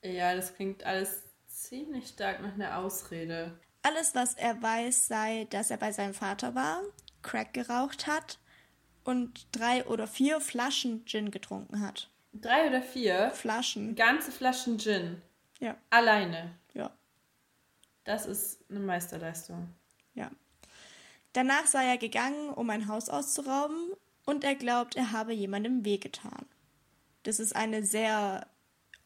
[0.01, 3.59] Ja, das klingt alles ziemlich stark nach einer Ausrede.
[3.81, 6.81] Alles, was er weiß, sei, dass er bei seinem Vater war,
[7.21, 8.39] Crack geraucht hat
[9.03, 12.09] und drei oder vier Flaschen Gin getrunken hat.
[12.33, 13.31] Drei oder vier?
[13.31, 13.95] Flaschen.
[13.95, 15.21] Ganze Flaschen Gin.
[15.59, 15.75] Ja.
[15.89, 16.55] Alleine.
[16.73, 16.91] Ja.
[18.03, 19.69] Das ist eine Meisterleistung.
[20.13, 20.31] Ja.
[21.33, 23.91] Danach sei er gegangen, um ein Haus auszurauben,
[24.25, 26.45] und er glaubt, er habe jemandem wehgetan.
[27.23, 28.47] Das ist eine sehr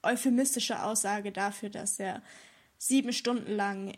[0.04, 2.22] euphemistische Aussage dafür, dass er
[2.78, 3.98] sieben Stunden lang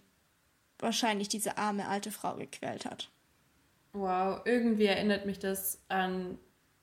[0.80, 3.10] wahrscheinlich diese arme alte Frau gequält hat.
[4.00, 6.38] Wow, irgendwie erinnert mich das an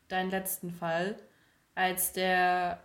[0.08, 1.16] deinen letzten Fall,
[1.74, 2.82] als der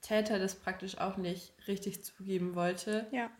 [0.00, 3.06] Täter das praktisch auch nicht richtig zugeben wollte.
[3.12, 3.30] Ja.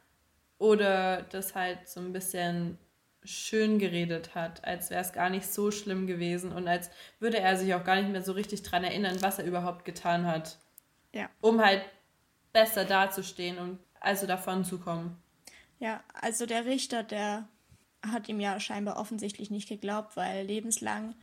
[0.59, 2.79] Oder das halt so ein bisschen
[3.25, 7.57] schön geredet hat, als wäre es gar nicht so schlimm gewesen und als würde er
[7.57, 10.59] sich auch gar nicht mehr so richtig dran erinnern, was er überhaupt getan hat.
[11.13, 11.31] Ja.
[11.41, 11.83] Um halt
[12.53, 15.21] besser dazustehen und also davon zu kommen.
[15.79, 17.49] Ja, also der Richter, der
[18.03, 21.15] hat ihm ja scheinbar offensichtlich nicht geglaubt, weil lebenslang.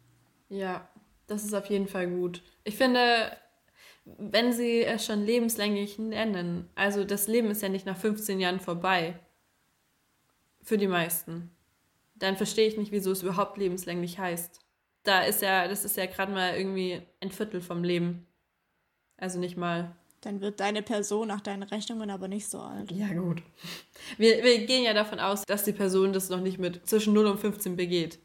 [0.49, 0.87] Ja,
[1.27, 2.41] das ist auf jeden Fall gut.
[2.63, 3.35] Ich finde,
[4.05, 8.59] wenn sie es schon lebenslänglich nennen, also das Leben ist ja nicht nach 15 Jahren
[8.59, 9.19] vorbei.
[10.61, 11.51] Für die meisten.
[12.15, 14.59] Dann verstehe ich nicht, wieso es überhaupt lebenslänglich heißt.
[15.03, 18.25] Da ist ja, das ist ja gerade mal irgendwie ein Viertel vom Leben.
[19.17, 19.95] Also nicht mal.
[20.25, 22.91] Dann wird deine Person nach deinen Rechnungen aber nicht so alt.
[22.91, 23.43] Ja, gut.
[24.17, 27.27] Wir, wir gehen ja davon aus, dass die Person das noch nicht mit zwischen 0
[27.27, 28.17] und 15 begeht.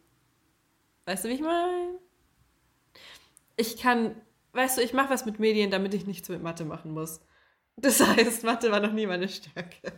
[1.05, 1.99] Weißt du, wie ich meine?
[3.59, 4.15] Ich kann,
[4.55, 7.21] weißt du, ich mache was mit Medien, damit ich nichts mit Mathe machen muss.
[7.77, 9.93] Das heißt, Mathe war noch nie meine Stärke.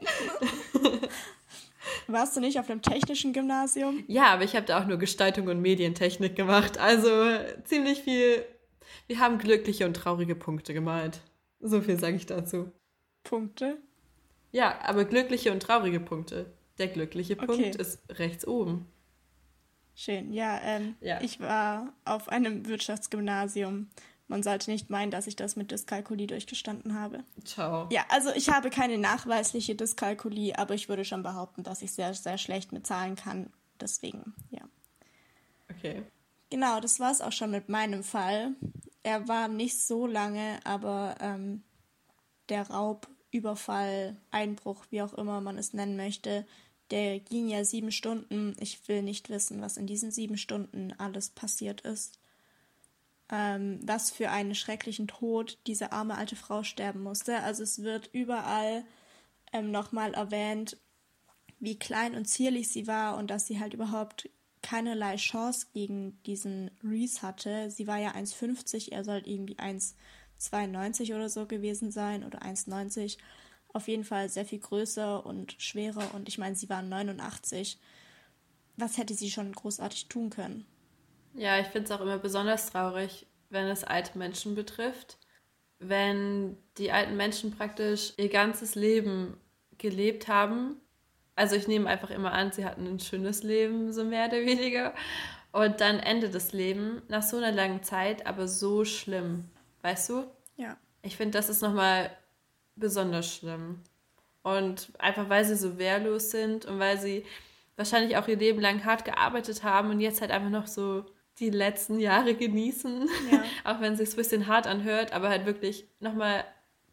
[2.06, 4.02] Warst du nicht auf einem technischen Gymnasium?
[4.06, 6.78] Ja, aber ich habe da auch nur Gestaltung und Medientechnik gemacht.
[6.78, 7.10] Also
[7.64, 8.46] ziemlich viel
[9.08, 11.20] wir haben glückliche und traurige Punkte gemalt.
[11.60, 12.70] So viel sage ich dazu.
[13.24, 13.78] Punkte?
[14.52, 16.46] Ja, aber glückliche und traurige Punkte.
[16.78, 17.74] Der glückliche Punkt okay.
[17.76, 18.86] ist rechts oben.
[19.94, 21.20] Schön, ja, ähm, ja.
[21.22, 23.88] Ich war auf einem Wirtschaftsgymnasium.
[24.28, 27.24] Man sollte nicht meinen, dass ich das mit Dyskalkulie durchgestanden habe.
[27.44, 27.88] Ciao.
[27.90, 32.14] Ja, also ich habe keine nachweisliche Dyskalkulie, aber ich würde schon behaupten, dass ich sehr,
[32.14, 33.50] sehr schlecht mit Zahlen kann.
[33.80, 34.60] Deswegen, ja.
[35.70, 36.02] Okay.
[36.50, 38.54] Genau, das war es auch schon mit meinem Fall
[39.08, 41.62] er war nicht so lange, aber ähm,
[42.50, 46.46] der Raub, Überfall, Einbruch, wie auch immer man es nennen möchte,
[46.90, 48.54] der ging ja sieben Stunden.
[48.60, 52.18] Ich will nicht wissen, was in diesen sieben Stunden alles passiert ist.
[53.30, 57.42] Ähm, was für einen schrecklichen Tod diese arme alte Frau sterben musste.
[57.42, 58.84] Also es wird überall
[59.54, 60.76] ähm, nochmal erwähnt,
[61.60, 64.28] wie klein und zierlich sie war und dass sie halt überhaupt
[64.62, 67.70] keinerlei Chance gegen diesen Reese hatte.
[67.70, 73.18] Sie war ja 1,50, er soll irgendwie 1,92 oder so gewesen sein oder 1,90.
[73.72, 77.78] Auf jeden Fall sehr viel größer und schwerer und ich meine, sie war 89.
[78.76, 80.64] Was hätte sie schon großartig tun können?
[81.34, 85.18] Ja, ich finde es auch immer besonders traurig, wenn es alte Menschen betrifft.
[85.78, 89.36] Wenn die alten Menschen praktisch ihr ganzes Leben
[89.76, 90.80] gelebt haben
[91.38, 94.92] also ich nehme einfach immer an, sie hatten ein schönes Leben, so mehr oder weniger.
[95.52, 99.44] Und dann endet das Leben nach so einer langen Zeit, aber so schlimm.
[99.82, 100.24] Weißt du?
[100.56, 100.76] Ja.
[101.02, 102.10] Ich finde, das ist nochmal
[102.76, 103.80] besonders schlimm.
[104.42, 107.24] Und einfach weil sie so wehrlos sind und weil sie
[107.76, 111.04] wahrscheinlich auch ihr Leben lang hart gearbeitet haben und jetzt halt einfach noch so
[111.38, 113.08] die letzten Jahre genießen.
[113.30, 113.44] Ja.
[113.64, 116.44] auch wenn es sich ein bisschen hart anhört, aber halt wirklich nochmal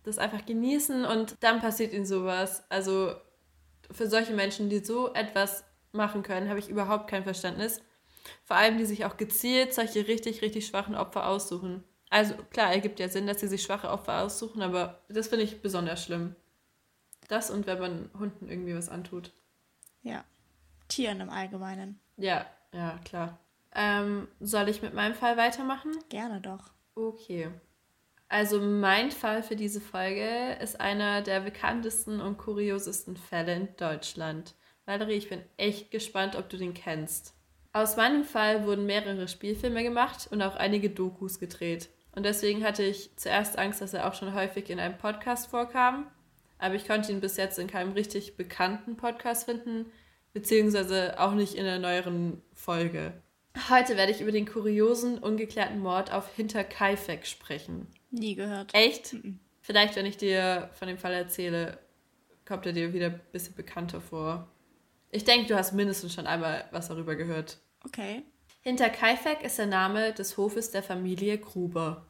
[0.04, 2.64] das einfach genießen und dann passiert ihnen sowas.
[2.70, 3.16] Also
[3.91, 7.82] für solche Menschen, die so etwas machen können, habe ich überhaupt kein Verständnis.
[8.43, 11.84] Vor allem, die sich auch gezielt solche richtig, richtig schwachen Opfer aussuchen.
[12.10, 15.62] Also klar, ergibt ja Sinn, dass sie sich schwache Opfer aussuchen, aber das finde ich
[15.62, 16.36] besonders schlimm.
[17.28, 19.32] Das und wenn man Hunden irgendwie was antut.
[20.04, 20.24] Ja.
[20.88, 22.00] Tieren im Allgemeinen.
[22.17, 23.39] Ja, ja, klar.
[23.74, 25.91] Ähm, soll ich mit meinem Fall weitermachen?
[26.10, 26.71] Gerne doch.
[26.93, 27.50] Okay.
[28.28, 34.56] Also mein Fall für diese Folge ist einer der bekanntesten und kuriosesten Fälle in Deutschland.
[34.86, 37.34] Valerie, ich bin echt gespannt, ob du den kennst.
[37.72, 41.90] Aus meinem Fall wurden mehrere Spielfilme gemacht und auch einige Dokus gedreht.
[42.14, 46.08] Und deswegen hatte ich zuerst Angst, dass er auch schon häufig in einem Podcast vorkam.
[46.58, 49.92] Aber ich konnte ihn bis jetzt in keinem richtig bekannten Podcast finden,
[50.34, 53.14] beziehungsweise auch nicht in einer neueren Folge.
[53.70, 57.88] Heute werde ich über den kuriosen, ungeklärten Mord auf Hinterkaifeck sprechen.
[58.19, 58.73] Nie gehört.
[58.73, 59.13] Echt?
[59.13, 59.39] Mhm.
[59.62, 61.80] Vielleicht, wenn ich dir von dem Fall erzähle,
[62.45, 64.47] kommt er dir wieder ein bisschen bekannter vor.
[65.12, 67.58] Ich denke, du hast mindestens schon einmal was darüber gehört.
[67.84, 68.23] Okay.
[68.62, 72.06] Hinterkaifeck ist der Name des Hofes der Familie Gruber.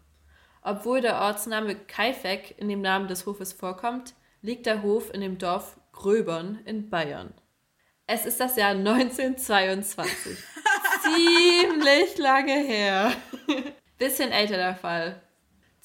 [0.62, 5.38] Obwohl der Ortsname Kaifeck in dem Namen des Hofes vorkommt, liegt der Hof in dem
[5.38, 7.34] Dorf Gröbern in Bayern.
[8.08, 10.38] Es ist das Jahr 1922.
[11.04, 13.12] Ziemlich lange her.
[13.98, 15.22] Bisschen älter der Fall.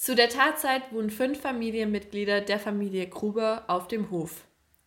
[0.01, 4.47] Zu der Tatzeit wohnen fünf Familienmitglieder der Familie Gruber auf dem Hof.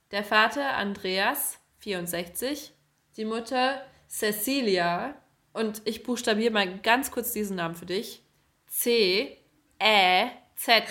[0.09, 2.73] Der Vater Andreas, 64,
[3.15, 5.13] die Mutter Cecilia,
[5.53, 8.23] und ich buchstabiere mal ganz kurz diesen Namen für dich.
[8.65, 9.37] C,
[9.79, 10.83] Ä, Z,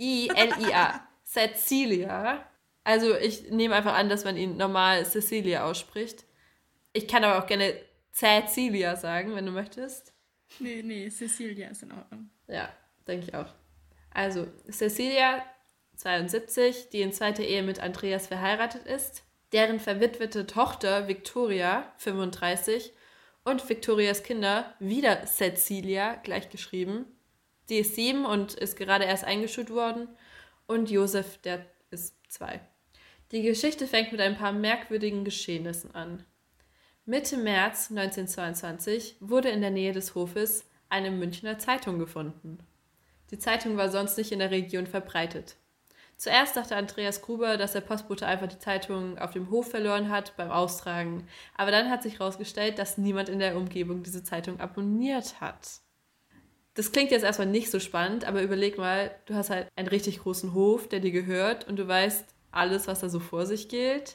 [0.00, 1.06] I, L, I, A.
[1.24, 2.44] Cecilia.
[2.82, 6.24] Also ich nehme einfach an, dass man ihn normal Cecilia ausspricht.
[6.92, 7.80] Ich kann aber auch gerne
[8.12, 10.12] Cecilia sagen, wenn du möchtest.
[10.58, 12.30] Nee, nee, Cecilia ist in Ordnung.
[12.48, 12.68] Ja,
[13.06, 13.52] denke ich auch.
[14.10, 15.42] Also, Cecilia,
[15.96, 22.92] 72, die in zweiter Ehe mit Andreas verheiratet ist, deren verwitwete Tochter Victoria, 35,
[23.44, 27.04] und Victorias Kinder, wieder Cecilia, gleichgeschrieben.
[27.68, 30.08] Die ist sieben und ist gerade erst eingeschult worden.
[30.66, 32.60] Und Josef, der ist zwei.
[33.32, 36.24] Die Geschichte fängt mit ein paar merkwürdigen Geschehnissen an.
[37.04, 42.58] Mitte März 1922 wurde in der Nähe des Hofes eine Münchner Zeitung gefunden.
[43.34, 45.56] Die Zeitung war sonst nicht in der Region verbreitet.
[46.16, 50.36] Zuerst dachte Andreas Gruber, dass der Postbote einfach die Zeitung auf dem Hof verloren hat
[50.36, 51.26] beim Austragen.
[51.56, 55.80] Aber dann hat sich herausgestellt, dass niemand in der Umgebung diese Zeitung abonniert hat.
[56.74, 60.20] Das klingt jetzt erstmal nicht so spannend, aber überleg mal, du hast halt einen richtig
[60.20, 64.14] großen Hof, der dir gehört und du weißt alles, was da so vor sich geht.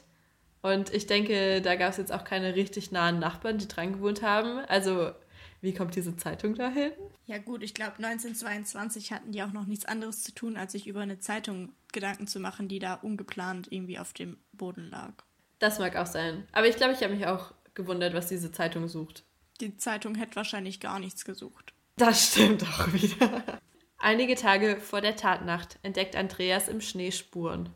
[0.62, 4.22] Und ich denke, da gab es jetzt auch keine richtig nahen Nachbarn, die dran gewohnt
[4.22, 4.60] haben.
[4.60, 5.12] Also,
[5.60, 6.92] wie kommt diese Zeitung dahin?
[7.26, 10.86] Ja gut, ich glaube 1922 hatten die auch noch nichts anderes zu tun, als sich
[10.86, 15.12] über eine Zeitung Gedanken zu machen, die da ungeplant irgendwie auf dem Boden lag.
[15.58, 16.46] Das mag auch sein.
[16.52, 19.24] Aber ich glaube, ich habe mich auch gewundert, was diese Zeitung sucht.
[19.60, 21.74] Die Zeitung hätte wahrscheinlich gar nichts gesucht.
[21.96, 23.60] Das stimmt auch wieder.
[23.98, 27.68] Einige Tage vor der Tatnacht entdeckt Andreas im Schnee Spuren.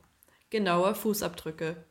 [0.49, 1.85] Genaue Fußabdrücke.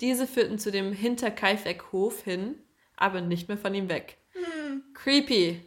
[0.00, 2.54] Diese führten zu dem Hinterkaifeck-Hof hin,
[2.96, 4.16] aber nicht mehr von ihm weg.
[4.94, 5.60] Creepy.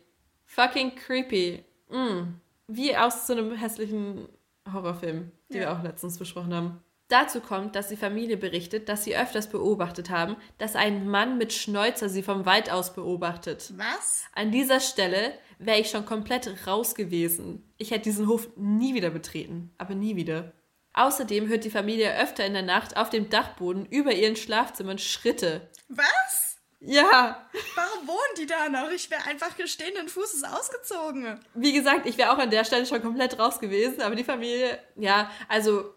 [0.46, 1.64] Fucking creepy.
[1.90, 2.40] Mm.
[2.68, 4.28] Wie aus so einem hässlichen
[4.72, 5.62] Horrorfilm, den ja.
[5.62, 6.82] wir auch letztens besprochen haben.
[7.08, 11.54] Dazu kommt, dass die Familie berichtet, dass sie öfters beobachtet haben, dass ein Mann mit
[11.54, 13.74] Schnäuzer sie vom Wald aus beobachtet.
[13.78, 14.24] Was?
[14.34, 17.64] An dieser Stelle wäre ich schon komplett raus gewesen.
[17.78, 20.54] Ich hätte diesen Hof nie wieder betreten, aber nie wieder.
[20.94, 25.70] Außerdem hört die Familie öfter in der Nacht auf dem Dachboden über ihren Schlafzimmern Schritte.
[25.90, 26.45] Was?
[26.86, 27.48] Ja.
[27.76, 28.92] Warum wohnen die da noch?
[28.92, 31.40] Ich wäre einfach gestehenden Fußes ausgezogen.
[31.54, 34.80] Wie gesagt, ich wäre auch an der Stelle schon komplett raus gewesen, aber die Familie,
[34.96, 35.94] ja, also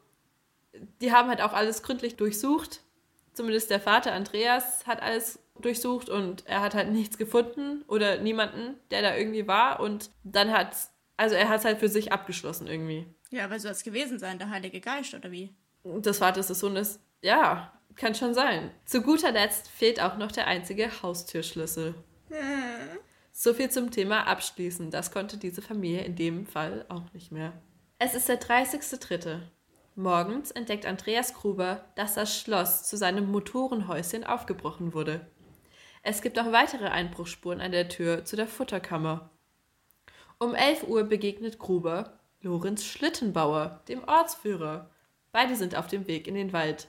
[1.00, 2.80] die haben halt auch alles gründlich durchsucht.
[3.34, 8.78] Zumindest der Vater Andreas hat alles durchsucht und er hat halt nichts gefunden oder niemanden,
[8.90, 10.74] der da irgendwie war und dann hat,
[11.16, 13.06] also er hat es halt für sich abgeschlossen irgendwie.
[13.30, 15.54] Ja, weil soll es gewesen sein, der Heilige Geist oder wie?
[15.84, 18.70] Des Vaters des Sohnes, ja, kann schon sein.
[18.84, 21.94] Zu guter Letzt fehlt auch noch der einzige Haustürschlüssel.
[22.30, 22.98] Hm.
[23.32, 24.90] So viel zum Thema Abschließen.
[24.90, 27.52] Das konnte diese Familie in dem Fall auch nicht mehr.
[27.98, 29.40] Es ist der 30.3.
[29.94, 35.26] Morgens entdeckt Andreas Gruber, dass das Schloss zu seinem Motorenhäuschen aufgebrochen wurde.
[36.02, 39.30] Es gibt auch weitere Einbruchsspuren an der Tür zu der Futterkammer.
[40.38, 44.90] Um 11 Uhr begegnet Gruber Lorenz Schlittenbauer, dem Ortsführer.
[45.32, 46.86] Beide sind auf dem Weg in den Wald.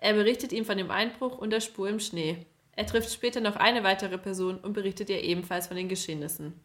[0.00, 2.46] Er berichtet ihm von dem Einbruch und der Spur im Schnee.
[2.72, 6.58] Er trifft später noch eine weitere Person und berichtet ihr ebenfalls von den Geschehnissen.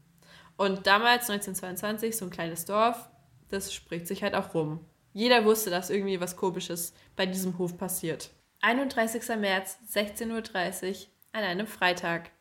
[0.56, 3.10] Und damals, 1922, so ein kleines Dorf,
[3.50, 4.80] das spricht sich halt auch rum.
[5.12, 8.32] Jeder wusste, dass irgendwie was Komisches bei diesem Hof passiert.
[8.62, 9.28] 31.
[9.38, 10.95] März, 16.30 Uhr,
[11.34, 12.32] an einem Freitag.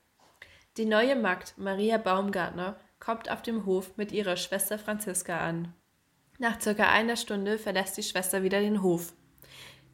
[0.76, 5.74] Die neue Magd Maria Baumgartner kommt auf dem Hof mit ihrer Schwester Franziska an.
[6.38, 9.12] Nach circa einer Stunde verlässt die Schwester wieder den Hof.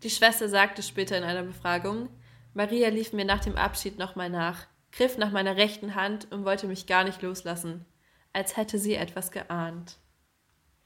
[0.02, 2.08] Die Schwester sagte später in einer Befragung,
[2.54, 6.66] Maria lief mir nach dem Abschied nochmal nach, griff nach meiner rechten Hand und wollte
[6.66, 7.84] mich gar nicht loslassen,
[8.32, 9.98] als hätte sie etwas geahnt.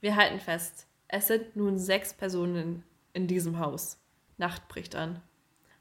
[0.00, 3.98] Wir halten fest, es sind nun sechs Personen in diesem Haus.
[4.36, 5.22] Nacht bricht an.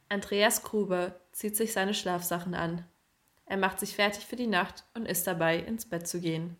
[0.09, 2.85] Andreas Gruber zieht sich seine Schlafsachen an.
[3.45, 6.55] Er macht sich fertig für die Nacht und ist dabei, ins Bett zu gehen.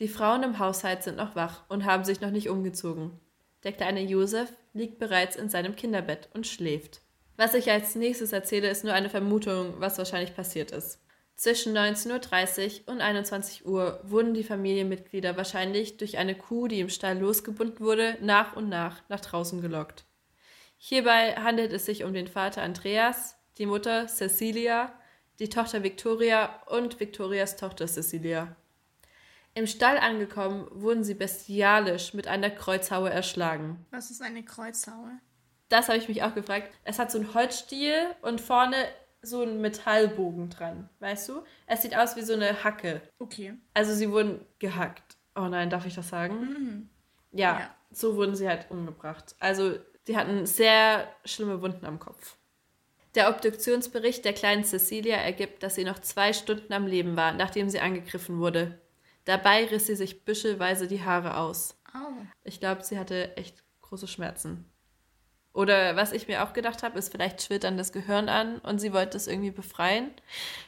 [0.00, 3.20] Die Frauen im Haushalt sind noch wach und haben sich noch nicht umgezogen.
[3.66, 7.00] Der kleine Josef liegt bereits in seinem Kinderbett und schläft.
[7.36, 11.00] Was ich als nächstes erzähle, ist nur eine Vermutung, was wahrscheinlich passiert ist.
[11.34, 16.88] Zwischen 19.30 Uhr und 21 Uhr wurden die Familienmitglieder wahrscheinlich durch eine Kuh, die im
[16.88, 20.04] Stall losgebunden wurde, nach und nach nach draußen gelockt.
[20.76, 24.92] Hierbei handelt es sich um den Vater Andreas, die Mutter Cecilia,
[25.40, 28.54] die Tochter Victoria und Victorias Tochter Cecilia.
[29.56, 33.86] Im Stall angekommen, wurden sie bestialisch mit einer Kreuzhaue erschlagen.
[33.90, 35.12] Was ist eine Kreuzhaue?
[35.70, 36.70] Das habe ich mich auch gefragt.
[36.84, 38.76] Es hat so einen Holzstiel und vorne
[39.22, 41.42] so einen Metallbogen dran, weißt du?
[41.66, 43.00] Es sieht aus wie so eine Hacke.
[43.18, 43.54] Okay.
[43.72, 45.16] Also sie wurden gehackt.
[45.34, 46.38] Oh nein, darf ich das sagen?
[46.38, 46.90] Mhm.
[47.32, 49.36] Ja, ja, so wurden sie halt umgebracht.
[49.40, 52.36] Also die hatten sehr schlimme Wunden am Kopf.
[53.14, 57.70] Der Obduktionsbericht der kleinen Cecilia ergibt, dass sie noch zwei Stunden am Leben war, nachdem
[57.70, 58.78] sie angegriffen wurde.
[59.26, 61.76] Dabei riss sie sich büschelweise die Haare aus.
[61.94, 62.12] Oh.
[62.44, 64.64] Ich glaube, sie hatte echt große Schmerzen.
[65.52, 68.78] Oder was ich mir auch gedacht habe, ist, vielleicht schwirrt dann das Gehirn an und
[68.78, 70.10] sie wollte es irgendwie befreien.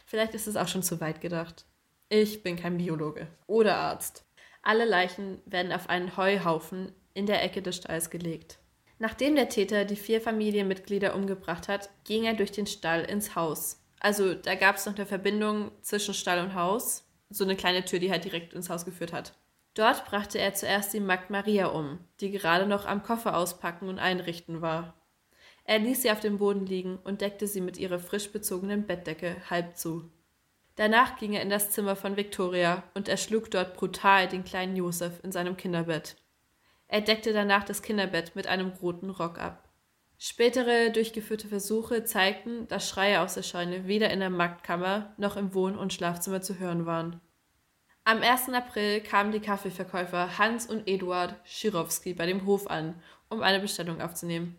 [0.07, 1.67] Vielleicht ist es auch schon zu weit gedacht.
[2.09, 4.25] Ich bin kein Biologe oder Arzt.
[4.63, 8.59] Alle Leichen werden auf einen Heuhaufen in der Ecke des Stalls gelegt.
[8.99, 13.81] Nachdem der Täter die vier Familienmitglieder umgebracht hat, ging er durch den Stall ins Haus.
[14.01, 17.99] Also da gab es noch eine Verbindung zwischen Stall und Haus, so eine kleine Tür,
[17.99, 19.35] die halt direkt ins Haus geführt hat.
[19.75, 23.99] Dort brachte er zuerst die Magd Maria um, die gerade noch am Koffer auspacken und
[23.99, 24.95] einrichten war.
[25.65, 29.37] Er ließ sie auf dem Boden liegen und deckte sie mit ihrer frisch bezogenen Bettdecke
[29.51, 30.11] halb zu.
[30.77, 35.21] Danach ging er in das Zimmer von Victoria und erschlug dort brutal den kleinen Josef
[35.23, 36.17] in seinem Kinderbett.
[36.87, 39.68] Er deckte danach das Kinderbett mit einem roten Rock ab.
[40.21, 45.55] Spätere durchgeführte Versuche zeigten, dass Schreie aus der Scheune weder in der Marktkammer noch im
[45.55, 47.21] Wohn- und Schlafzimmer zu hören waren.
[48.03, 48.49] Am 1.
[48.49, 54.01] April kamen die Kaffeeverkäufer Hans und Eduard Schirowski bei dem Hof an, um eine Bestellung
[54.01, 54.59] aufzunehmen.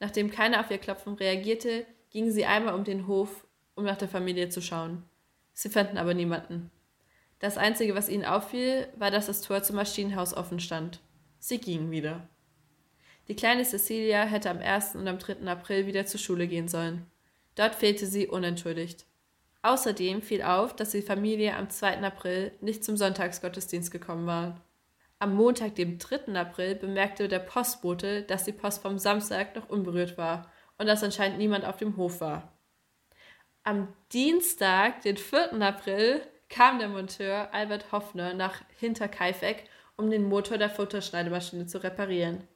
[0.00, 4.08] Nachdem keiner auf ihr Klopfen reagierte, gingen sie einmal um den Hof, um nach der
[4.08, 5.04] Familie zu schauen.
[5.52, 6.70] Sie fanden aber niemanden.
[7.38, 11.00] Das Einzige, was ihnen auffiel, war, dass das Tor zum Maschinenhaus offen stand.
[11.38, 12.28] Sie gingen wieder.
[13.30, 14.96] Die kleine Cecilia hätte am 1.
[14.96, 15.46] und am 3.
[15.46, 17.06] April wieder zur Schule gehen sollen.
[17.54, 19.06] Dort fehlte sie unentschuldigt.
[19.62, 22.02] Außerdem fiel auf, dass die Familie am 2.
[22.02, 24.60] April nicht zum Sonntagsgottesdienst gekommen war.
[25.20, 26.34] Am Montag, dem 3.
[26.34, 31.38] April, bemerkte der Postbote, dass die Post vom Samstag noch unberührt war und dass anscheinend
[31.38, 32.52] niemand auf dem Hof war.
[33.62, 35.52] Am Dienstag, den 4.
[35.62, 42.48] April, kam der Monteur Albert Hoffner nach Hinterkaifeck um den Motor der Futterschneidemaschine zu reparieren.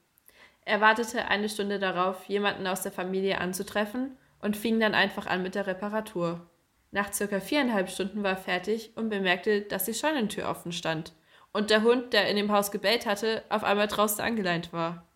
[0.65, 5.43] Er wartete eine Stunde darauf, jemanden aus der Familie anzutreffen und fing dann einfach an
[5.43, 6.49] mit der Reparatur.
[6.91, 11.13] Nach circa viereinhalb Stunden war er fertig und bemerkte, dass die Scheunentür offen stand
[11.51, 15.07] und der Hund, der in dem Haus gebellt hatte, auf einmal draußen angeleint war.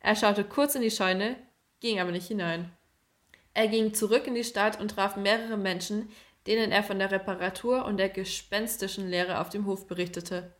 [0.00, 1.36] Er schaute kurz in die Scheune,
[1.80, 2.72] ging aber nicht hinein.
[3.54, 6.08] Er ging zurück in die Stadt und traf mehrere Menschen,
[6.46, 10.52] denen er von der Reparatur und der gespenstischen Leere auf dem Hof berichtete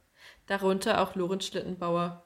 [0.46, 2.25] darunter auch Lorenz Schlittenbauer.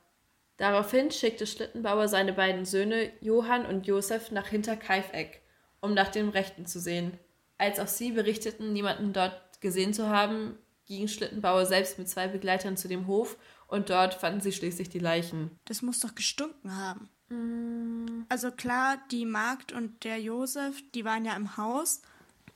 [0.57, 5.42] Daraufhin schickte Schlittenbauer seine beiden Söhne Johann und Josef nach Hinterkaifeck,
[5.81, 7.19] um nach dem Rechten zu sehen.
[7.59, 12.77] Als auch sie berichteten, niemanden dort gesehen zu haben, ging Schlittenbauer selbst mit zwei Begleitern
[12.77, 15.51] zu dem Hof und dort fanden sie schließlich die Leichen.
[15.64, 17.09] Das muss doch gestunken haben.
[17.29, 18.25] Mm.
[18.29, 22.03] Also klar, die Magd und der Josef, die waren ja im Haus,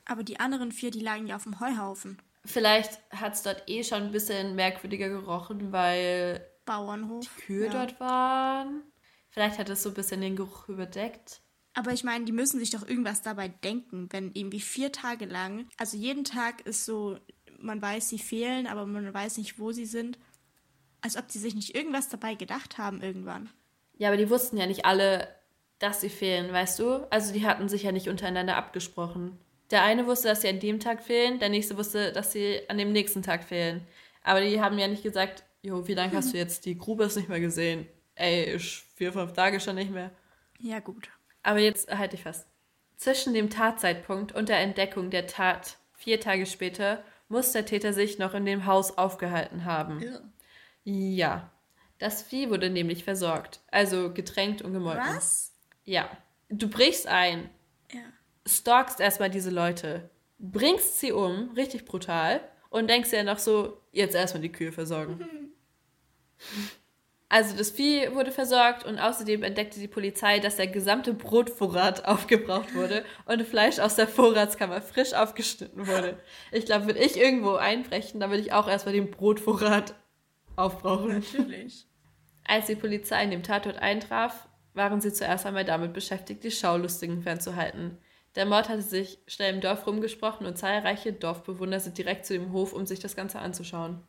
[0.05, 2.19] aber die anderen vier, die lagen ja auf dem Heuhaufen.
[2.45, 7.73] Vielleicht hat es dort eh schon ein bisschen merkwürdiger gerochen, weil Bauernhof, die Kühe ja.
[7.73, 8.83] dort waren.
[9.31, 11.41] Vielleicht hat es so ein bisschen den Geruch überdeckt.
[11.75, 15.69] Aber ich meine, die müssen sich doch irgendwas dabei denken, wenn irgendwie vier Tage lang,
[15.77, 17.19] also jeden Tag ist so,
[17.59, 20.19] man weiß, sie fehlen, aber man weiß nicht, wo sie sind.
[21.01, 23.49] Als ob die sich nicht irgendwas dabei gedacht haben irgendwann.
[23.97, 25.29] Ja, aber die wussten ja nicht alle,
[25.79, 27.07] dass sie fehlen, weißt du?
[27.11, 29.39] Also die hatten sich ja nicht untereinander abgesprochen.
[29.71, 32.77] Der eine wusste, dass sie an dem Tag fehlen, der nächste wusste, dass sie an
[32.77, 33.87] dem nächsten Tag fehlen.
[34.23, 37.29] Aber die haben ja nicht gesagt, jo, wie lange hast du jetzt die Grube nicht
[37.29, 37.87] mehr gesehen?
[38.15, 40.11] Ey, ich vier, fünf Tage schon nicht mehr.
[40.59, 41.09] Ja, gut.
[41.43, 42.47] Aber jetzt halte ich fast.
[42.97, 48.19] Zwischen dem Tatzeitpunkt und der Entdeckung der Tat vier Tage später muss der Täter sich
[48.19, 50.03] noch in dem Haus aufgehalten haben.
[50.03, 50.21] Ja.
[50.85, 51.51] ja.
[51.99, 55.05] Das Vieh wurde nämlich versorgt, also getränkt und gemolken.
[55.07, 55.55] Was?
[55.85, 56.11] Ja.
[56.49, 57.49] Du brichst ein,
[58.47, 64.15] stalkst erstmal diese Leute, bringst sie um, richtig brutal, und denkst dir noch so, jetzt
[64.15, 65.19] erstmal die Kühe versorgen.
[65.19, 65.50] Mhm.
[67.33, 72.75] Also das Vieh wurde versorgt und außerdem entdeckte die Polizei, dass der gesamte Brotvorrat aufgebraucht
[72.75, 76.19] wurde und Fleisch aus der Vorratskammer frisch aufgeschnitten wurde.
[76.51, 79.95] Ich glaube, würde ich irgendwo einbrechen, dann würde ich auch erstmal den Brotvorrat
[80.57, 81.21] aufbrauchen.
[81.21, 81.87] Natürlich.
[82.45, 87.23] Als die Polizei in dem Tatort eintraf, waren sie zuerst einmal damit beschäftigt, die Schaulustigen
[87.23, 87.99] fernzuhalten.
[88.35, 92.53] Der Mord hatte sich schnell im Dorf rumgesprochen und zahlreiche Dorfbewohner sind direkt zu dem
[92.53, 94.03] Hof, um sich das Ganze anzuschauen.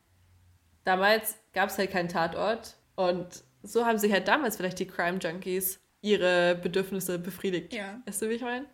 [0.83, 3.27] Damals gab es halt keinen Tatort und
[3.63, 7.73] so haben sich halt damals vielleicht die Crime Junkies ihre Bedürfnisse befriedigt.
[7.73, 8.01] Ja.
[8.05, 8.65] Weißt du, wie ich meine?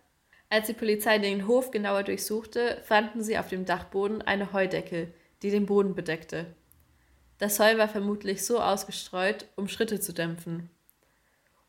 [0.49, 5.51] Als die Polizei den Hof genauer durchsuchte, fanden sie auf dem Dachboden eine Heudecke, die
[5.51, 6.45] den Boden bedeckte.
[7.37, 10.69] Das Heu war vermutlich so ausgestreut, um Schritte zu dämpfen.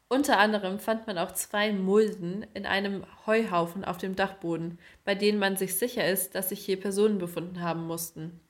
[0.08, 5.38] Unter anderem fand man auch zwei Mulden in einem Heuhaufen auf dem Dachboden, bei denen
[5.38, 8.40] man sich sicher ist, dass sich hier Personen befunden haben mussten.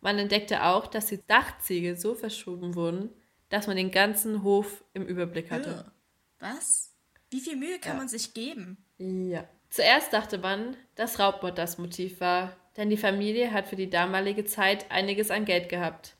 [0.00, 3.10] Man entdeckte auch, dass die Dachziegel so verschoben wurden,
[3.50, 5.92] dass man den ganzen Hof im Überblick hatte.
[6.38, 6.94] Was?
[7.30, 7.98] Wie viel Mühe kann ja.
[7.98, 8.78] man sich geben?
[8.98, 9.48] Ja.
[9.68, 14.44] Zuerst dachte man, dass Raubmord das Motiv war, denn die Familie hat für die damalige
[14.44, 16.16] Zeit einiges an Geld gehabt.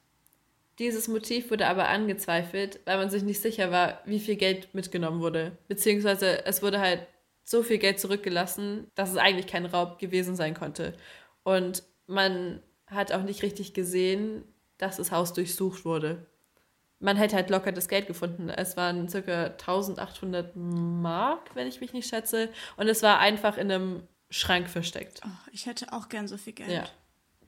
[0.79, 5.21] Dieses Motiv wurde aber angezweifelt, weil man sich nicht sicher war, wie viel Geld mitgenommen
[5.21, 5.59] wurde.
[5.69, 7.07] Beziehungsweise es wurde halt
[7.45, 10.95] so viel Geld zurückgelassen, dass es eigentlich kein Raub gewesen sein konnte.
[11.43, 14.45] Und man hat auch nicht richtig gesehen,
[14.79, 16.27] dass das Haus durchsucht wurde.
[16.99, 18.51] Man hätte halt locker das Geld gefunden.
[18.51, 19.45] Es waren ca.
[19.45, 22.51] 1800 Mark, wenn ich mich nicht schätze.
[22.77, 25.21] Und es war einfach in einem Schrank versteckt.
[25.25, 26.71] Oh, ich hätte auch gern so viel Geld.
[26.71, 26.85] Ja.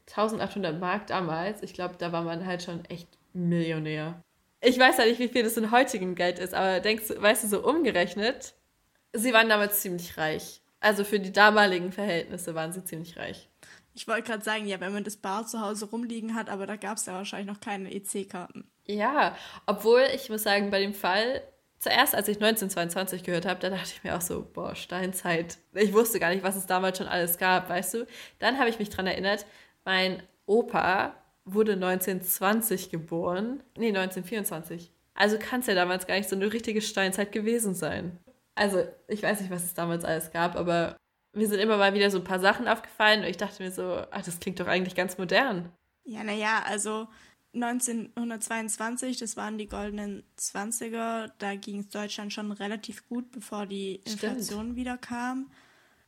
[0.08, 4.22] 1800 Mark damals, ich glaube, da war man halt schon echt Millionär.
[4.60, 7.44] Ich weiß ja nicht, wie viel das in heutigem Geld ist, aber denkst du, weißt
[7.44, 8.54] du, so umgerechnet,
[9.12, 10.60] sie waren damals ziemlich reich.
[10.80, 13.48] Also für die damaligen Verhältnisse waren sie ziemlich reich.
[13.94, 16.76] Ich wollte gerade sagen, ja, wenn man das Bar zu Hause rumliegen hat, aber da
[16.76, 18.70] gab es ja wahrscheinlich noch keine EC-Karten.
[18.86, 19.36] Ja,
[19.66, 21.42] obwohl ich muss sagen, bei dem Fall,
[21.78, 25.58] zuerst als ich 1922 gehört habe, da dachte ich mir auch so, boah, Steinzeit.
[25.74, 28.06] Ich wusste gar nicht, was es damals schon alles gab, weißt du.
[28.38, 29.46] Dann habe ich mich daran erinnert,
[29.84, 31.14] mein Opa
[31.44, 33.62] wurde 1920 geboren.
[33.76, 34.90] Nee, 1924.
[35.14, 38.18] Also kann es ja damals gar nicht so eine richtige Steinzeit gewesen sein.
[38.54, 40.96] Also, ich weiß nicht, was es damals alles gab, aber
[41.32, 44.04] mir sind immer mal wieder so ein paar Sachen aufgefallen und ich dachte mir so,
[44.10, 45.70] ach, das klingt doch eigentlich ganz modern.
[46.04, 47.08] Ja, naja, also
[47.54, 53.96] 1922, das waren die goldenen 20er, da ging es Deutschland schon relativ gut, bevor die
[54.04, 54.76] Inflation Stimmt.
[54.76, 55.50] wieder kam.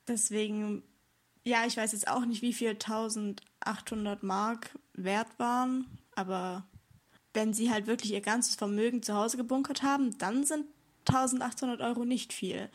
[0.08, 0.82] Deswegen,
[1.44, 6.66] ja, ich weiß jetzt auch nicht, wie viel 1800 Mark wert waren, aber
[7.34, 10.66] wenn sie halt wirklich ihr ganzes Vermögen zu Hause gebunkert haben, dann sind
[11.08, 12.70] 1800 Euro nicht viel.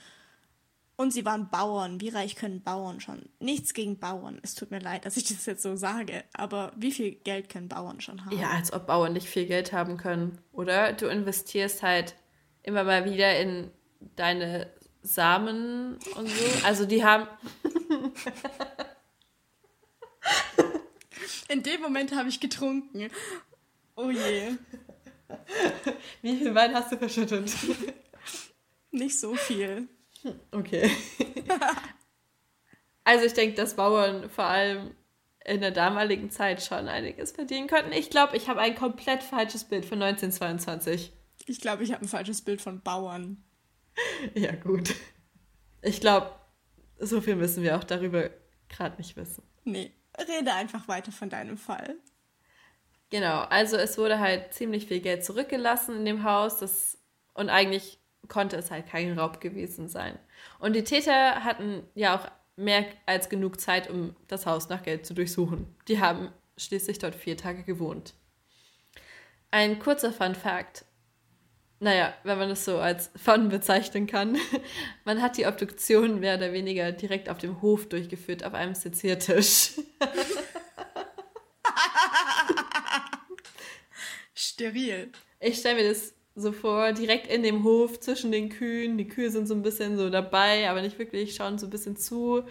[1.00, 2.02] Und sie waren Bauern.
[2.02, 3.30] Wie reich können Bauern schon?
[3.40, 4.38] Nichts gegen Bauern.
[4.44, 6.26] Es tut mir leid, dass ich das jetzt so sage.
[6.34, 8.38] Aber wie viel Geld können Bauern schon haben?
[8.38, 10.40] Ja, als ob Bauern nicht viel Geld haben können.
[10.52, 12.16] Oder du investierst halt
[12.64, 13.72] immer mal wieder in
[14.18, 14.70] deine
[15.02, 16.66] Samen und so.
[16.66, 17.28] Also die haben.
[21.48, 23.10] In dem Moment habe ich getrunken.
[23.96, 24.52] Oh je.
[26.22, 27.50] Wie viel Wein hast du verschüttet?
[28.92, 29.88] Nicht so viel.
[30.52, 30.92] Okay.
[33.04, 34.96] also ich denke, dass Bauern vor allem
[35.46, 37.92] in der damaligen Zeit schon einiges verdienen könnten.
[37.92, 41.14] Ich glaube, ich habe ein komplett falsches Bild von 1922.
[41.46, 43.44] Ich glaube, ich habe ein falsches Bild von Bauern.
[44.34, 44.96] Ja, gut.
[45.82, 46.32] Ich glaube,
[47.00, 48.30] so viel müssen wir auch darüber
[48.70, 49.44] gerade nicht wissen.
[49.66, 51.96] Nee, rede einfach weiter von deinem Fall.
[53.10, 56.60] Genau, also es wurde halt ziemlich viel Geld zurückgelassen in dem Haus.
[56.60, 56.98] Das,
[57.34, 60.20] und eigentlich konnte es halt kein Raub gewesen sein.
[60.60, 65.06] Und die Täter hatten ja auch mehr als genug Zeit, um das Haus nach Geld
[65.06, 65.76] zu durchsuchen.
[65.88, 68.14] Die haben schließlich dort vier Tage gewohnt.
[69.52, 70.86] Ein kurzer Fun Fact.
[71.80, 74.38] Naja, wenn man es so als Fun bezeichnen kann.
[75.06, 79.80] Man hat die Obduktion mehr oder weniger direkt auf dem Hof durchgeführt, auf einem Seziertisch.
[84.36, 85.14] Steril.
[85.40, 88.98] Ich stelle mir das so vor, direkt in dem Hof zwischen den Kühen.
[88.98, 91.98] Die Kühe sind so ein bisschen so dabei, aber nicht wirklich, schauen so ein bisschen
[91.98, 92.44] zu.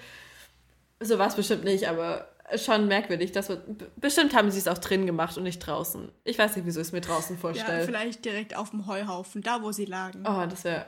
[1.00, 3.32] So war es bestimmt nicht, aber schon merkwürdig.
[3.32, 3.62] Dass wir,
[3.96, 6.10] bestimmt haben sie es auch drin gemacht und nicht draußen.
[6.24, 7.80] Ich weiß nicht, wieso ich es mir draußen vorstelle.
[7.80, 10.24] Ja, vielleicht direkt auf dem Heuhaufen, da wo sie lagen.
[10.26, 10.86] Oh, das wäre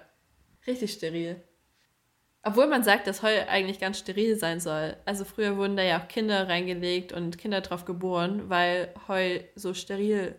[0.67, 1.43] richtig steril.
[2.43, 4.97] Obwohl man sagt, dass Heu eigentlich ganz steril sein soll.
[5.05, 9.75] Also früher wurden da ja auch Kinder reingelegt und Kinder drauf geboren, weil Heu so
[9.75, 10.37] steril.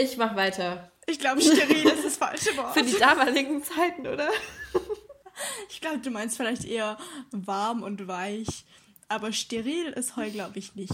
[0.00, 0.90] Ich mach weiter.
[1.06, 2.72] Ich glaube, steril ist das falsche Wort.
[2.72, 4.30] Für die damaligen Zeiten, oder?
[5.68, 6.96] Ich glaube, du meinst vielleicht eher
[7.32, 8.64] warm und weich.
[9.08, 10.92] Aber steril ist Heu, glaube ich, nicht.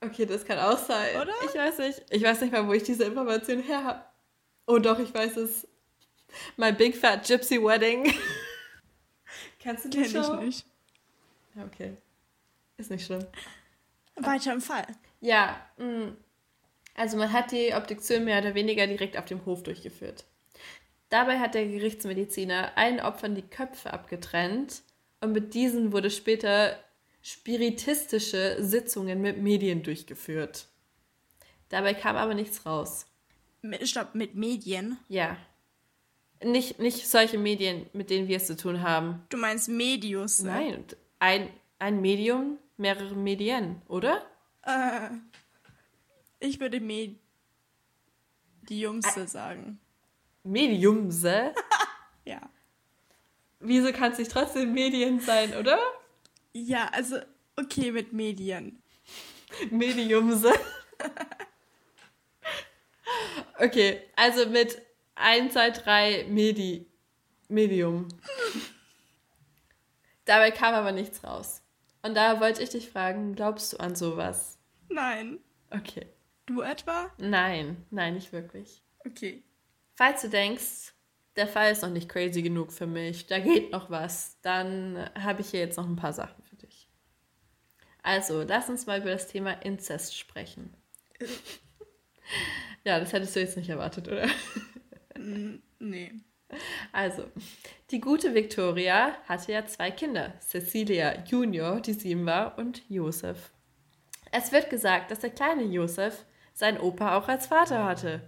[0.00, 1.20] Okay, das kann auch sein.
[1.20, 1.32] Oder?
[1.44, 2.02] Ich weiß nicht.
[2.10, 4.04] Ich weiß nicht mal, wo ich diese Information her habe.
[4.66, 5.66] Oh doch, ich weiß es.
[6.56, 8.12] My Big Fat Gypsy Wedding.
[9.58, 10.34] Kennst du die Kenn Show?
[10.34, 10.66] ich nicht.
[11.54, 11.96] Ja, okay.
[12.76, 13.26] Ist nicht schlimm.
[14.16, 14.86] Weiter im Fall.
[15.20, 16.16] Ja, mh, mm.
[16.96, 20.24] Also man hat die Obduktion mehr oder weniger direkt auf dem Hof durchgeführt.
[21.10, 24.82] Dabei hat der Gerichtsmediziner allen Opfern die Köpfe abgetrennt
[25.20, 26.78] und mit diesen wurde später
[27.22, 30.66] spiritistische Sitzungen mit Medien durchgeführt.
[31.68, 33.06] Dabei kam aber nichts raus.
[33.62, 34.96] Mit, stopp, mit Medien?
[35.08, 35.36] Ja.
[36.42, 39.24] Nicht, nicht solche Medien, mit denen wir es zu tun haben.
[39.28, 40.40] Du meinst Medius?
[40.40, 40.50] Ne?
[40.50, 40.84] Nein,
[41.18, 44.22] ein, ein Medium, mehrere Medien, oder?
[44.62, 45.10] Äh,
[46.40, 47.22] ich würde Mediumse
[49.22, 49.26] ah.
[49.26, 49.80] sagen.
[50.44, 51.54] Mediumse?
[52.24, 52.40] ja.
[53.60, 55.78] Wieso kann es nicht trotzdem Medien sein, oder?
[56.52, 57.16] Ja, also
[57.56, 58.82] okay mit Medien.
[59.70, 60.52] Mediumse.
[63.58, 64.80] okay, also mit
[65.14, 66.86] 1, 2, 3 Medi.
[67.48, 68.08] Medium.
[70.24, 71.62] Dabei kam aber nichts raus.
[72.02, 74.58] Und da wollte ich dich fragen, glaubst du an sowas?
[74.88, 75.38] Nein.
[75.70, 76.06] Okay.
[76.46, 77.10] Du etwa?
[77.18, 78.82] Nein, nein, nicht wirklich.
[79.04, 79.42] Okay.
[79.94, 80.94] Falls du denkst,
[81.34, 85.40] der Fall ist noch nicht crazy genug für mich, da geht noch was, dann habe
[85.42, 86.88] ich hier jetzt noch ein paar Sachen für dich.
[88.02, 90.72] Also, lass uns mal über das Thema Inzest sprechen.
[92.84, 94.28] ja, das hättest du jetzt nicht erwartet, oder?
[95.80, 96.12] nee.
[96.92, 97.24] Also,
[97.90, 103.50] die gute Victoria hatte ja zwei Kinder, Cecilia Junior, die sieben war, und Josef.
[104.30, 106.24] Es wird gesagt, dass der kleine Josef
[106.56, 108.22] seinen Opa auch als Vater hatte.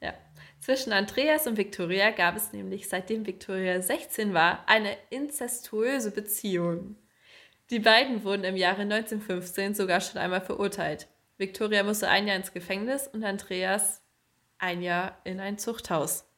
[0.00, 0.14] Ja.
[0.60, 6.96] Zwischen Andreas und Victoria gab es nämlich, seitdem Victoria 16 war, eine inzestuöse Beziehung.
[7.70, 11.08] Die beiden wurden im Jahre 1915 sogar schon einmal verurteilt.
[11.36, 14.00] Victoria musste ein Jahr ins Gefängnis und Andreas
[14.58, 16.28] ein Jahr in ein Zuchthaus.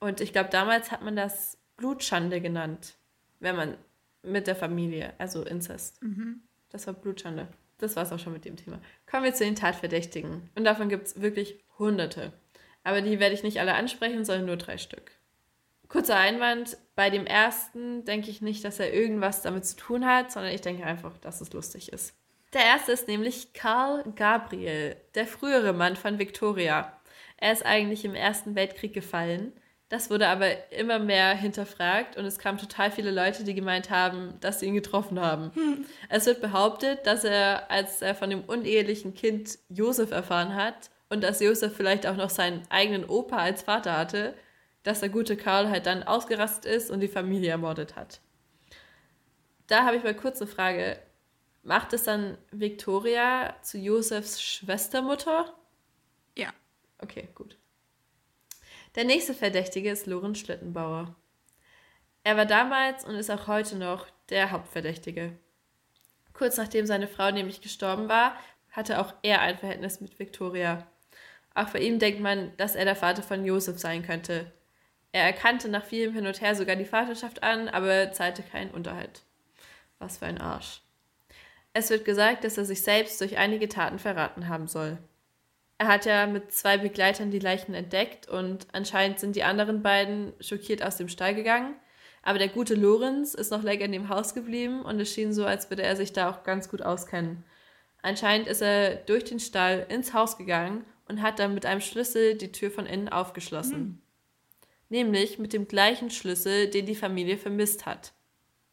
[0.00, 2.96] Und ich glaube, damals hat man das Blutschande genannt,
[3.38, 3.78] wenn man
[4.22, 6.02] mit der Familie, also Inzest.
[6.02, 6.42] Mhm.
[6.70, 7.46] Das war Blutschande.
[7.80, 8.80] Das war es auch schon mit dem Thema.
[9.10, 10.50] Kommen wir zu den Tatverdächtigen.
[10.54, 12.32] Und davon gibt es wirklich Hunderte.
[12.84, 15.12] Aber die werde ich nicht alle ansprechen, sondern nur drei Stück.
[15.88, 20.30] Kurzer Einwand, bei dem ersten denke ich nicht, dass er irgendwas damit zu tun hat,
[20.30, 22.14] sondern ich denke einfach, dass es lustig ist.
[22.52, 27.00] Der erste ist nämlich Karl Gabriel, der frühere Mann von Victoria.
[27.36, 29.52] Er ist eigentlich im Ersten Weltkrieg gefallen
[29.90, 34.34] das wurde aber immer mehr hinterfragt und es kamen total viele Leute, die gemeint haben,
[34.40, 35.50] dass sie ihn getroffen haben.
[35.54, 35.84] Hm.
[36.08, 41.24] Es wird behauptet, dass er, als er von dem unehelichen Kind Josef erfahren hat und
[41.24, 44.34] dass Josef vielleicht auch noch seinen eigenen Opa als Vater hatte,
[44.84, 48.20] dass der gute Karl halt dann ausgerastet ist und die Familie ermordet hat.
[49.66, 51.00] Da habe ich mal kurz eine Frage.
[51.64, 55.52] Macht es dann Victoria zu Josefs Schwestermutter?
[56.38, 56.50] Ja.
[56.98, 57.59] Okay, gut.
[58.96, 61.14] Der nächste Verdächtige ist Lorenz Schlittenbauer.
[62.24, 65.38] Er war damals und ist auch heute noch der Hauptverdächtige.
[66.32, 68.36] Kurz nachdem seine Frau nämlich gestorben war,
[68.70, 70.86] hatte auch er ein Verhältnis mit Victoria.
[71.54, 74.50] Auch bei ihm denkt man, dass er der Vater von Josef sein könnte.
[75.12, 79.22] Er erkannte nach vielem Hin und Her sogar die Vaterschaft an, aber zahlte keinen Unterhalt.
[79.98, 80.82] Was für ein Arsch.
[81.72, 84.98] Es wird gesagt, dass er sich selbst durch einige Taten verraten haben soll.
[85.80, 90.34] Er hat ja mit zwei Begleitern die Leichen entdeckt und anscheinend sind die anderen beiden
[90.38, 91.74] schockiert aus dem Stall gegangen.
[92.22, 95.46] Aber der gute Lorenz ist noch länger in dem Haus geblieben und es schien so,
[95.46, 97.44] als würde er sich da auch ganz gut auskennen.
[98.02, 102.34] Anscheinend ist er durch den Stall ins Haus gegangen und hat dann mit einem Schlüssel
[102.34, 103.78] die Tür von innen aufgeschlossen.
[103.80, 103.98] Mhm.
[104.90, 108.12] Nämlich mit dem gleichen Schlüssel, den die Familie vermisst hat.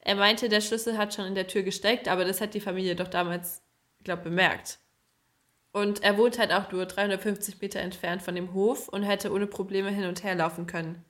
[0.02, 2.98] Er meinte, der Schlüssel hat schon in der Tür gesteckt, aber das hat die Familie
[2.98, 3.62] doch damals,
[4.04, 4.80] glaube bemerkt.
[5.78, 9.46] Und er wohnt halt auch nur 350 Meter entfernt von dem Hof und hätte ohne
[9.46, 11.06] Probleme hin und her laufen können.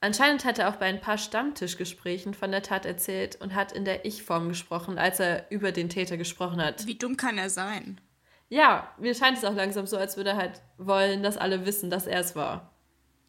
[0.00, 3.84] Anscheinend hat er auch bei ein paar Stammtischgesprächen von der Tat erzählt und hat in
[3.84, 6.86] der Ich-Form gesprochen, als er über den Täter gesprochen hat.
[6.86, 8.00] Wie dumm kann er sein?
[8.48, 11.90] Ja, mir scheint es auch langsam so, als würde er halt wollen, dass alle wissen,
[11.90, 12.72] dass er es war.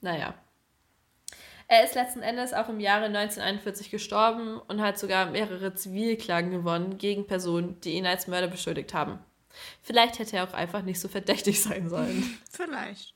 [0.02, 0.36] Naja.
[1.68, 7.00] Er ist letzten Endes auch im Jahre 1941 gestorben und hat sogar mehrere Zivilklagen gewonnen
[7.00, 9.18] gegen Personen, die ihn als Mörder beschuldigt haben.
[9.82, 12.38] Vielleicht hätte er auch einfach nicht so verdächtig sein sollen.
[12.51, 13.14] Vielleicht.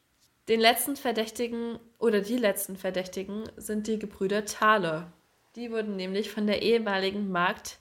[0.47, 5.13] Den letzten Verdächtigen oder die letzten Verdächtigen sind die Gebrüder Thaler.
[5.55, 7.79] Die wurden nämlich von der ehemaligen Magd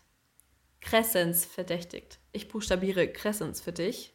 [0.80, 2.18] Crescens verdächtigt.
[2.32, 4.14] Ich buchstabiere Crescens für dich.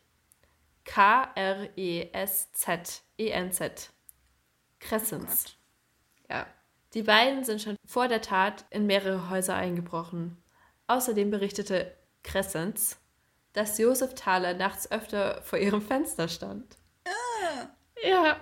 [0.83, 1.69] K-R-E-S-Z-E-N-Z.
[4.79, 5.45] Crescens.
[5.47, 6.47] Oh ja.
[6.93, 10.37] Die beiden sind schon vor der Tat in mehrere Häuser eingebrochen.
[10.87, 11.93] Außerdem berichtete
[12.23, 12.97] Crescens,
[13.55, 16.77] dass Josef Thaler nachts öfter vor ihrem Fenster stand.
[17.05, 18.09] Äh.
[18.09, 18.37] Ja.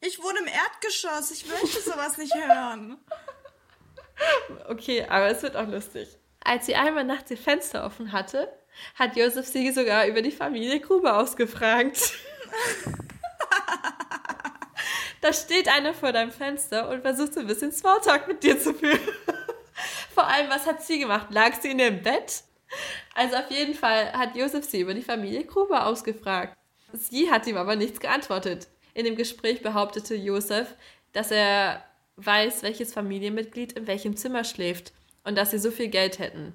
[0.00, 1.30] Ich wohne im Erdgeschoss.
[1.30, 2.98] Ich möchte sowas nicht hören.
[4.68, 6.08] Okay, aber es wird auch lustig.
[6.42, 8.52] Als sie einmal nachts ihr Fenster offen hatte,
[8.94, 12.00] hat Josef sie sogar über die Familie Gruber ausgefragt.
[15.20, 18.74] da steht einer vor deinem Fenster und versucht so ein bisschen Smalltalk mit dir zu
[18.74, 19.00] führen.
[20.14, 21.28] Vor allem, was hat sie gemacht?
[21.30, 22.42] Lag sie in dem Bett?
[23.14, 26.56] Also auf jeden Fall hat Josef sie über die Familie Gruber ausgefragt.
[26.92, 28.68] Sie hat ihm aber nichts geantwortet.
[28.94, 30.74] In dem Gespräch behauptete Josef,
[31.12, 31.84] dass er
[32.16, 34.92] weiß, welches Familienmitglied in welchem Zimmer schläft
[35.24, 36.52] und dass sie so viel Geld hätten.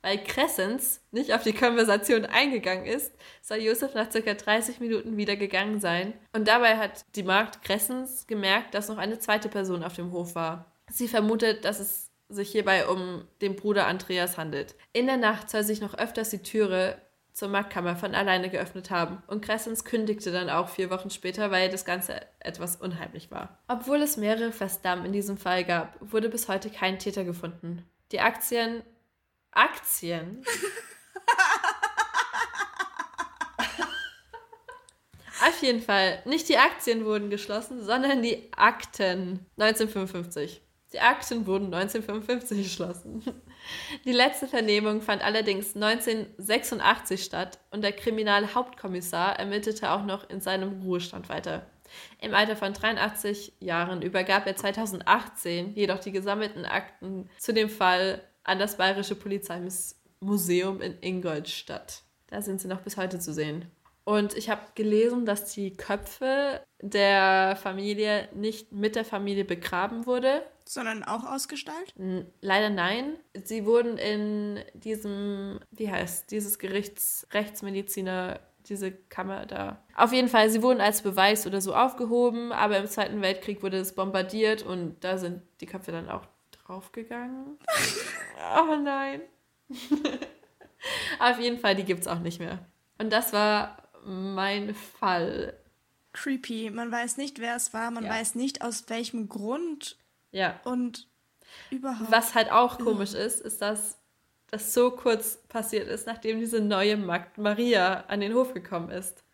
[0.00, 3.12] Weil Crescens nicht auf die Konversation eingegangen ist,
[3.42, 6.12] soll Josef nach circa 30 Minuten wieder gegangen sein.
[6.32, 10.34] Und dabei hat die Magd Crescens gemerkt, dass noch eine zweite Person auf dem Hof
[10.36, 10.70] war.
[10.90, 14.74] Sie vermutet, dass es sich hierbei um den Bruder Andreas handelt.
[14.92, 17.00] In der Nacht soll sich noch öfters die Türe
[17.32, 21.70] zur Marktkammer von alleine geöffnet haben und Cressens kündigte dann auch vier Wochen später, weil
[21.70, 23.62] das Ganze etwas unheimlich war.
[23.68, 27.88] Obwohl es mehrere Festnahmen in diesem Fall gab, wurde bis heute kein Täter gefunden.
[28.10, 28.82] Die Aktien.
[29.52, 30.44] Aktien?
[35.48, 36.20] Auf jeden Fall.
[36.24, 40.60] Nicht die Aktien wurden geschlossen, sondern die Akten 1955.
[40.92, 43.22] Die Akten wurden 1955 geschlossen.
[44.04, 50.82] Die letzte Vernehmung fand allerdings 1986 statt und der Kriminalhauptkommissar ermittelte auch noch in seinem
[50.82, 51.66] Ruhestand weiter.
[52.20, 58.22] Im Alter von 83 Jahren übergab er 2018 jedoch die gesammelten Akten zu dem Fall
[58.44, 62.02] an das Bayerische Polizeimuseum in Ingolstadt.
[62.28, 63.70] Da sind sie noch bis heute zu sehen.
[64.08, 70.42] Und ich habe gelesen, dass die Köpfe der Familie nicht mit der Familie begraben wurde.
[70.64, 71.92] Sondern auch ausgestaltet?
[72.40, 73.18] Leider nein.
[73.44, 79.84] Sie wurden in diesem, wie heißt, dieses Gerichtsrechtsmediziner, diese Kammer da.
[79.94, 83.76] Auf jeden Fall, sie wurden als Beweis oder so aufgehoben, aber im Zweiten Weltkrieg wurde
[83.76, 87.58] es bombardiert und da sind die Köpfe dann auch draufgegangen.
[88.56, 89.20] oh nein.
[91.18, 92.60] Auf jeden Fall, die gibt es auch nicht mehr.
[92.96, 95.54] Und das war mein Fall.
[96.12, 96.70] Creepy.
[96.70, 98.10] Man weiß nicht, wer es war, man ja.
[98.10, 99.96] weiß nicht, aus welchem Grund.
[100.32, 100.60] Ja.
[100.64, 101.06] Und
[101.70, 102.10] überhaupt.
[102.10, 103.98] Was halt auch komisch ist, ist, dass
[104.50, 109.24] das so kurz passiert ist, nachdem diese neue Magd Maria an den Hof gekommen ist.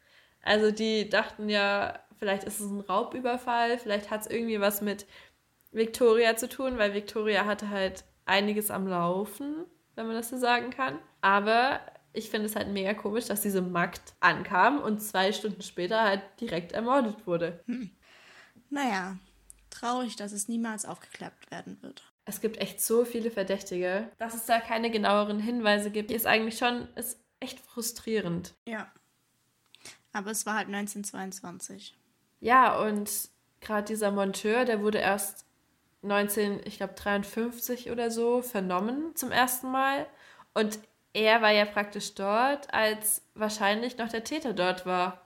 [0.43, 5.07] Also die dachten ja, vielleicht ist es ein Raubüberfall, vielleicht hat es irgendwie was mit
[5.71, 9.65] Victoria zu tun, weil Victoria hatte halt einiges am Laufen,
[9.95, 10.99] wenn man das so sagen kann.
[11.21, 11.81] Aber
[12.15, 16.23] ich finde es halt mega komisch, dass diese Magd ankam und zwei Stunden später halt
[16.41, 17.63] direkt ermordet wurde.
[17.67, 17.91] Hm.
[18.71, 19.19] Naja,
[19.69, 22.05] traurig, dass es niemals aufgeklärt werden wird.
[22.25, 24.11] Es gibt echt so viele Verdächtige.
[24.19, 28.55] Dass es da keine genaueren Hinweise gibt, ist eigentlich schon ist echt frustrierend.
[28.67, 28.91] Ja.
[30.13, 31.99] Aber es war halt 1922.
[32.41, 33.11] Ja, und
[33.61, 35.45] gerade dieser Monteur, der wurde erst
[36.03, 40.07] 19, ich glaube 53 oder so vernommen zum ersten Mal.
[40.55, 40.79] Und
[41.15, 45.21] er war ja praktisch dort, als wahrscheinlich noch der Täter dort war.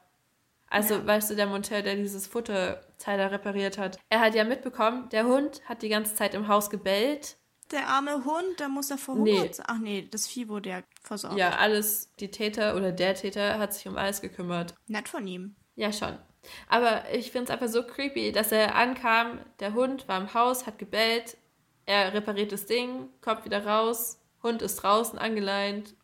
[0.70, 1.06] Also, ja.
[1.06, 3.98] weißt du, der Monteur, der dieses Futterteil da repariert hat.
[4.10, 7.38] Er hat ja mitbekommen, der Hund hat die ganze Zeit im Haus gebellt.
[7.70, 9.64] Der arme Hund, der muss ja verhungert nee.
[9.66, 11.38] Ach nee, das Vieh wurde ja versorgt.
[11.38, 14.74] Ja, alles, die Täter oder der Täter hat sich um alles gekümmert.
[14.86, 15.56] Nett von ihm.
[15.74, 16.18] Ja, schon.
[16.68, 20.66] Aber ich finde es einfach so creepy, dass er ankam, der Hund war im Haus,
[20.66, 21.36] hat gebellt,
[21.84, 24.18] er repariert das Ding, kommt wieder raus,
[24.48, 25.94] Hund ist draußen angeleint.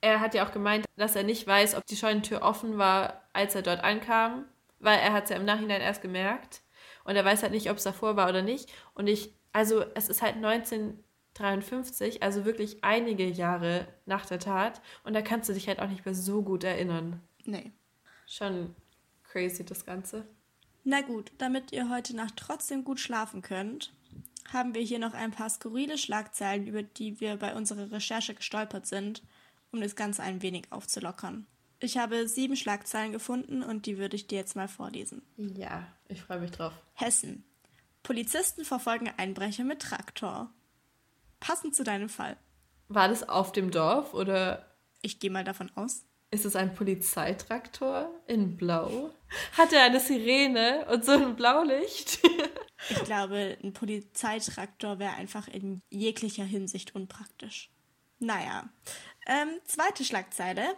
[0.00, 3.54] Er hat ja auch gemeint, dass er nicht weiß, ob die Scheunentür offen war, als
[3.54, 4.44] er dort ankam,
[4.80, 6.62] weil er hat es ja im Nachhinein erst gemerkt.
[7.04, 8.70] Und er weiß halt nicht, ob es davor war oder nicht.
[8.94, 14.82] Und ich, also es ist halt 1953, also wirklich einige Jahre nach der Tat.
[15.04, 17.20] Und da kannst du dich halt auch nicht mehr so gut erinnern.
[17.44, 17.72] Nee.
[18.26, 18.74] Schon
[19.24, 20.26] crazy das Ganze.
[20.84, 23.92] Na gut, damit ihr heute Nacht trotzdem gut schlafen könnt,
[24.52, 28.86] haben wir hier noch ein paar skurrile Schlagzeilen, über die wir bei unserer Recherche gestolpert
[28.86, 29.22] sind,
[29.70, 31.46] um das Ganze ein wenig aufzulockern.
[31.80, 35.22] Ich habe sieben Schlagzeilen gefunden und die würde ich dir jetzt mal vorlesen.
[35.36, 36.72] Ja, ich freue mich drauf.
[36.94, 37.44] Hessen.
[38.02, 40.50] Polizisten verfolgen Einbrecher mit Traktor.
[41.40, 42.36] Passend zu deinem Fall.
[42.88, 44.66] War das auf dem Dorf oder?
[45.02, 46.04] Ich gehe mal davon aus.
[46.30, 49.10] Ist es ein Polizeitraktor in Blau?
[49.56, 52.20] Hat er eine Sirene und so ein Blaulicht?
[52.90, 57.70] Ich glaube, ein Polizeitraktor wäre einfach in jeglicher Hinsicht unpraktisch.
[58.18, 58.68] Naja.
[59.26, 60.74] Ähm, zweite Schlagzeile.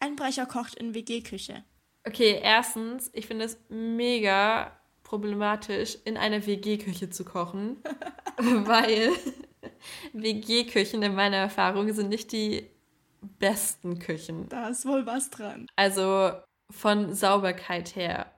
[0.00, 1.64] Einbrecher kocht in WG-Küche.
[2.06, 7.78] Okay, erstens, ich finde es mega problematisch, in einer WG-Küche zu kochen,
[8.36, 9.12] weil
[10.12, 12.70] WG-Küchen in meiner Erfahrung sind nicht die
[13.20, 14.48] besten Küchen.
[14.48, 15.66] Da ist wohl was dran.
[15.76, 16.32] Also
[16.70, 18.32] von Sauberkeit her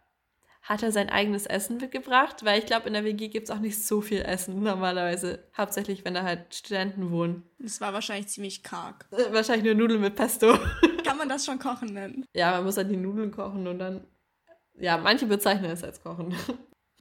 [0.63, 3.61] hat er sein eigenes Essen mitgebracht, weil ich glaube, in der WG gibt es auch
[3.61, 5.43] nicht so viel Essen normalerweise.
[5.57, 7.43] Hauptsächlich, wenn da halt Studenten wohnen.
[7.59, 9.07] Das war wahrscheinlich ziemlich karg.
[9.11, 10.59] Äh, wahrscheinlich nur Nudeln mit Pesto.
[11.05, 12.25] Kann man das schon kochen nennen?
[12.35, 14.07] Ja, man muss dann die Nudeln kochen und dann.
[14.75, 16.35] Ja, manche bezeichnen es als Kochen.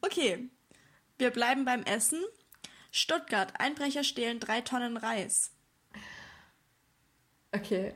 [0.02, 0.50] Okay,
[1.18, 2.24] wir bleiben beim Essen.
[2.90, 5.52] Stuttgart, Einbrecher stehlen drei Tonnen Reis.
[7.52, 7.96] Okay.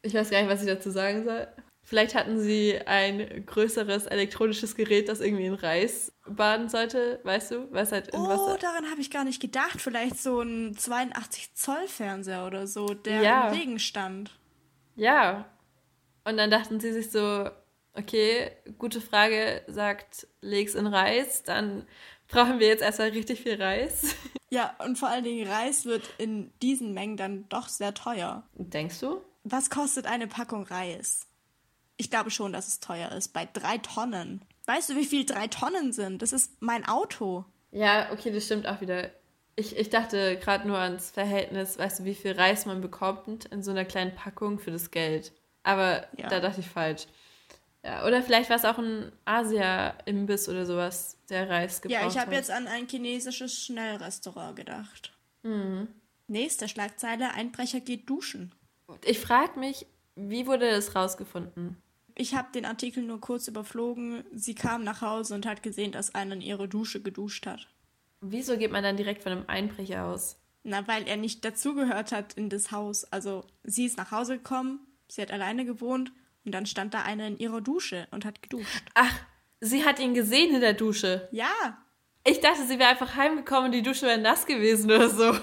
[0.00, 1.46] Ich weiß gar nicht, was ich dazu sagen soll.
[1.88, 7.72] Vielleicht hatten sie ein größeres elektronisches Gerät, das irgendwie in Reis baden sollte, weißt du?
[7.72, 8.58] Was halt in oh, Wasser.
[8.58, 9.80] daran habe ich gar nicht gedacht.
[9.80, 13.48] Vielleicht so ein 82 Zoll Fernseher oder so, der ja.
[13.48, 14.32] im Regen stand.
[14.96, 15.46] Ja.
[16.24, 17.48] Und dann dachten sie sich so,
[17.94, 21.86] okay, gute Frage, sagt, leg's in Reis, dann
[22.28, 24.14] brauchen wir jetzt erstmal richtig viel Reis.
[24.50, 28.44] Ja, und vor allen Dingen Reis wird in diesen Mengen dann doch sehr teuer.
[28.54, 29.20] Denkst du?
[29.44, 31.27] Was kostet eine Packung Reis?
[31.98, 33.32] Ich glaube schon, dass es teuer ist.
[33.32, 34.42] Bei drei Tonnen.
[34.66, 36.22] Weißt du, wie viel drei Tonnen sind?
[36.22, 37.44] Das ist mein Auto.
[37.70, 39.10] Ja, okay, das stimmt auch wieder.
[39.56, 43.62] Ich, ich dachte gerade nur ans Verhältnis, weißt du, wie viel Reis man bekommt in
[43.62, 45.32] so einer kleinen Packung für das Geld.
[45.64, 46.28] Aber ja.
[46.28, 47.06] da dachte ich falsch.
[47.84, 52.18] Ja, oder vielleicht war es auch ein Asia-Imbiss oder sowas, der Reis gebraucht Ja, ich
[52.18, 55.12] habe jetzt an ein chinesisches Schnellrestaurant gedacht.
[55.42, 55.88] Mhm.
[56.26, 58.54] Nächste Schlagzeile: Einbrecher geht duschen.
[59.04, 61.80] Ich frage mich, wie wurde das rausgefunden?
[62.20, 64.24] Ich habe den Artikel nur kurz überflogen.
[64.34, 67.68] Sie kam nach Hause und hat gesehen, dass einer in ihre Dusche geduscht hat.
[68.20, 70.36] Wieso geht man dann direkt von einem Einbrecher aus?
[70.64, 73.04] Na, weil er nicht dazugehört hat in das Haus.
[73.04, 76.10] Also sie ist nach Hause gekommen, sie hat alleine gewohnt
[76.44, 78.82] und dann stand da einer in ihrer Dusche und hat geduscht.
[78.94, 79.14] Ach,
[79.60, 81.28] sie hat ihn gesehen in der Dusche.
[81.30, 81.78] Ja.
[82.24, 85.38] Ich dachte, sie wäre einfach heimgekommen und die Dusche wäre nass gewesen oder so.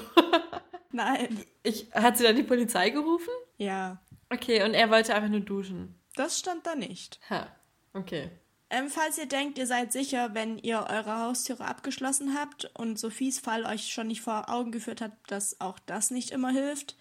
[0.92, 1.40] Nein.
[1.64, 3.32] Ich, hat sie dann die Polizei gerufen?
[3.58, 4.02] Ja.
[4.30, 5.96] Okay, und er wollte einfach nur duschen.
[6.16, 7.20] Das stand da nicht.
[7.30, 7.48] Ha,
[7.94, 8.30] okay.
[8.70, 13.40] Ähm, falls ihr denkt, ihr seid sicher, wenn ihr eure Haustüre abgeschlossen habt und Sophies
[13.40, 16.96] Fall euch schon nicht vor Augen geführt hat, dass auch das nicht immer hilft.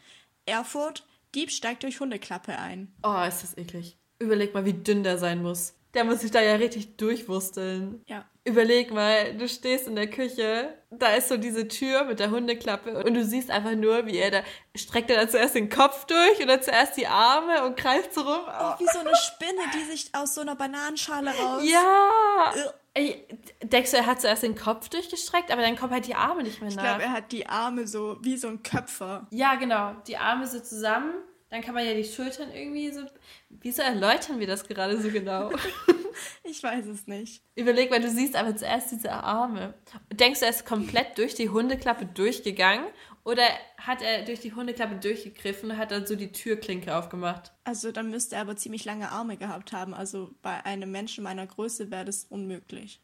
[0.47, 2.95] Erfurt, Dieb steigt durch Hundeklappe ein.
[3.03, 3.97] Oh, ist das eklig.
[4.19, 5.75] Überleg mal, wie dünn der sein muss.
[5.95, 8.03] Der muss sich da ja richtig durchwursteln.
[8.07, 8.25] Ja.
[8.47, 13.03] Überleg mal, du stehst in der Küche, da ist so diese Tür mit der Hundeklappe
[13.03, 14.43] und du siehst einfach nur, wie er da
[14.77, 18.43] streckt er da zuerst den Kopf durch oder zuerst die Arme und greift so rum.
[18.47, 18.75] Oh.
[18.79, 21.63] Wie so eine Spinne, die sich aus so einer Bananenschale raus.
[21.65, 22.53] Ja!
[22.93, 23.27] Ey,
[23.63, 26.61] denkst du, er hat zuerst den Kopf durchgestreckt, aber dann kommen halt die Arme nicht
[26.61, 26.77] mehr nach.
[26.77, 29.27] Ich glaube, er hat die Arme so wie so ein Köpfer.
[29.31, 29.95] Ja, genau.
[30.07, 31.15] Die Arme so zusammen
[31.51, 33.03] dann kann man ja die Schultern irgendwie so.
[33.49, 35.53] Wieso erläutern wir das gerade so genau?
[36.43, 37.43] ich weiß es nicht.
[37.55, 39.75] Überleg mal, du siehst aber zuerst diese Arme.
[40.11, 42.87] Und denkst du, er ist komplett durch die Hundeklappe durchgegangen?
[43.25, 43.45] Oder
[43.79, 47.53] hat er durch die Hundeklappe durchgegriffen und hat dann so die Türklinke aufgemacht?
[47.65, 49.95] Also dann müsste er aber ziemlich lange Arme gehabt haben.
[49.95, 53.01] Also bei einem Menschen meiner Größe wäre das unmöglich.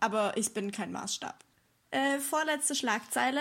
[0.00, 1.44] Aber ich bin kein Maßstab.
[1.90, 3.40] Äh, vorletzte Schlagzeile.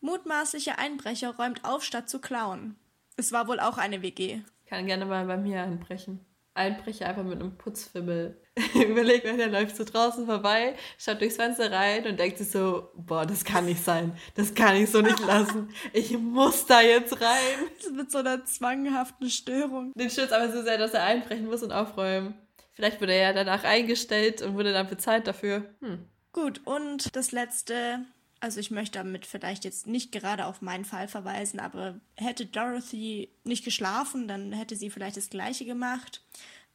[0.00, 2.76] Mutmaßlicher Einbrecher räumt auf, statt zu klauen.
[3.16, 4.40] Es war wohl auch eine WG.
[4.66, 6.24] Kann gerne mal bei mir einbrechen.
[6.54, 8.38] Einbrecher einfach mit einem Putzfimmel.
[8.74, 12.90] Überleg mal, der läuft so draußen vorbei, schaut durchs Fenster rein und denkt sich so,
[12.94, 14.16] boah, das kann nicht sein.
[14.34, 15.70] Das kann ich so nicht lassen.
[15.94, 17.96] Ich muss da jetzt rein.
[17.96, 19.92] Mit so einer zwanghaften Störung.
[19.94, 22.34] Den stürzt aber so sehr, dass er einbrechen muss und aufräumen.
[22.74, 25.64] Vielleicht wurde er ja danach eingestellt und wurde dann bezahlt dafür.
[25.80, 26.06] Hm.
[26.32, 28.04] Gut, und das letzte,
[28.42, 33.28] also ich möchte damit vielleicht jetzt nicht gerade auf meinen Fall verweisen, aber hätte Dorothy
[33.44, 36.24] nicht geschlafen, dann hätte sie vielleicht das gleiche gemacht.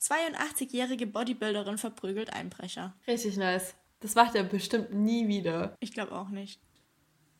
[0.01, 2.93] 82-jährige Bodybuilderin verprügelt Einbrecher.
[3.05, 3.75] Richtig nice.
[3.99, 5.75] Das macht er bestimmt nie wieder.
[5.81, 6.61] Ich glaube auch nicht.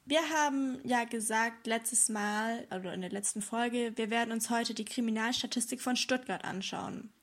[0.03, 4.73] Wir haben ja gesagt letztes Mal, oder in der letzten Folge, wir werden uns heute
[4.73, 7.13] die Kriminalstatistik von Stuttgart anschauen.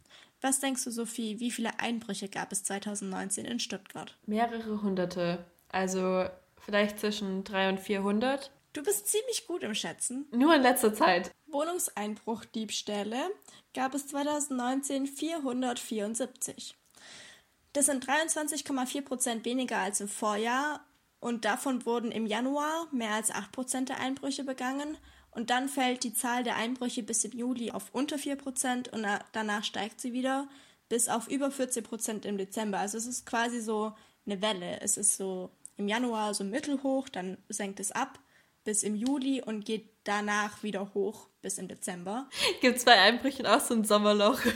[0.41, 4.17] Was denkst du, Sophie, wie viele Einbrüche gab es 2019 in Stuttgart?
[4.25, 5.45] Mehrere hunderte.
[5.69, 6.27] Also
[6.65, 8.51] Vielleicht zwischen 300 und 400.
[8.73, 10.27] Du bist ziemlich gut im Schätzen.
[10.33, 11.31] Nur in letzter Zeit.
[11.47, 13.31] Wohnungseinbruchdiebstähle
[13.75, 16.75] gab es 2019 474.
[17.73, 20.85] Das sind 23,4 Prozent weniger als im Vorjahr
[21.21, 24.97] und davon wurden im Januar mehr als 8 Prozent der Einbrüche begangen
[25.31, 29.07] und dann fällt die Zahl der Einbrüche bis im Juli auf unter 4 Prozent und
[29.33, 30.49] danach steigt sie wieder
[30.89, 32.79] bis auf über 14 Prozent im Dezember.
[32.79, 33.93] Also es ist quasi so
[34.27, 34.81] eine Welle.
[34.81, 38.19] Es ist so im Januar so mittelhoch, dann senkt es ab
[38.65, 42.29] bis im Juli und geht danach wieder hoch bis im Dezember.
[42.61, 44.41] Gibt es bei Einbrüchen auch so ein Sommerloch?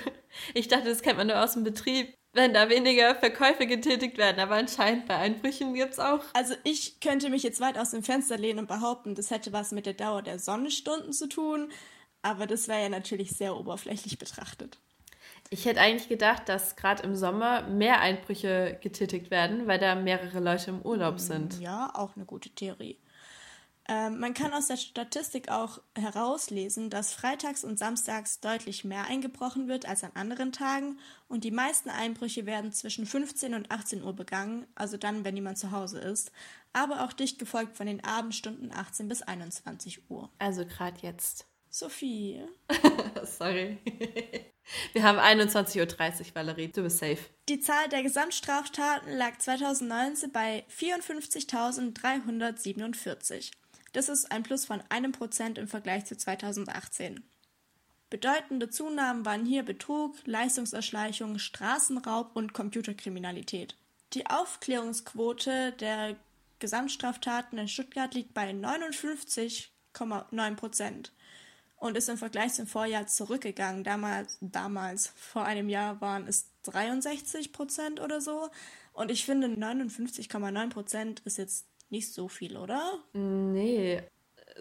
[0.54, 4.38] Ich dachte, das kennt man nur aus dem Betrieb, wenn da weniger Verkäufe getätigt werden,
[4.40, 6.22] aber anscheinend bei Einbrüchen gibt es auch.
[6.34, 9.72] Also ich könnte mich jetzt weit aus dem Fenster lehnen und behaupten, das hätte was
[9.72, 11.72] mit der Dauer der Sonnenstunden zu tun,
[12.22, 14.78] aber das wäre ja natürlich sehr oberflächlich betrachtet.
[15.50, 20.40] Ich hätte eigentlich gedacht, dass gerade im Sommer mehr Einbrüche getätigt werden, weil da mehrere
[20.40, 21.60] Leute im Urlaub hm, sind.
[21.60, 22.98] Ja, auch eine gute Theorie.
[23.90, 29.66] Ähm, man kann aus der Statistik auch herauslesen, dass freitags und samstags deutlich mehr eingebrochen
[29.66, 34.12] wird als an anderen Tagen und die meisten Einbrüche werden zwischen 15 und 18 Uhr
[34.12, 36.32] begangen, also dann, wenn niemand zu Hause ist,
[36.74, 40.28] aber auch dicht gefolgt von den Abendstunden 18 bis 21 Uhr.
[40.38, 41.46] Also gerade jetzt.
[41.70, 42.42] Sophie.
[43.24, 43.78] Sorry.
[44.92, 45.88] Wir haben 21.30 Uhr,
[46.34, 46.68] Valerie.
[46.68, 47.16] Du bist safe.
[47.48, 53.52] Die Zahl der Gesamtstraftaten lag 2019 bei 54.347.
[53.92, 57.24] Das ist ein Plus von einem Prozent im Vergleich zu 2018.
[58.10, 63.76] Bedeutende Zunahmen waren hier Betrug, Leistungserschleichung, Straßenraub und Computerkriminalität.
[64.14, 66.16] Die Aufklärungsquote der
[66.58, 71.12] Gesamtstraftaten in Stuttgart liegt bei 59,9 Prozent
[71.78, 73.84] und ist im Vergleich zum Vorjahr zurückgegangen.
[73.84, 78.48] Damals, damals, vor einem Jahr waren es 63 Prozent oder so.
[78.92, 82.98] Und ich finde 59,9 Prozent ist jetzt nicht so viel, oder?
[83.12, 84.02] Nee.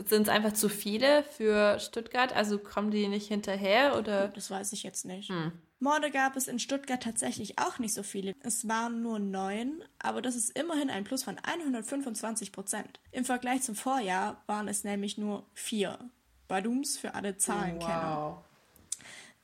[0.06, 2.34] sind es einfach zu viele für Stuttgart?
[2.34, 4.28] Also kommen die nicht hinterher oder?
[4.30, 5.30] Das weiß ich jetzt nicht.
[5.30, 5.52] Hm.
[5.80, 8.34] Morde gab es in Stuttgart tatsächlich auch nicht so viele.
[8.42, 13.00] Es waren nur neun, aber das ist immerhin ein Plus von 125 Prozent.
[13.12, 16.00] Im Vergleich zum Vorjahr waren es nämlich nur vier.
[16.48, 18.18] Badums für alle Zahlenkenner.
[18.18, 18.44] Wow.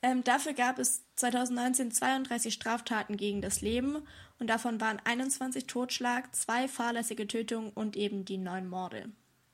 [0.02, 4.04] Ähm, dafür gab es 2019 32 Straftaten gegen das Leben
[4.38, 9.10] und davon waren 21 Totschlag, zwei fahrlässige Tötungen und eben die neun Morde.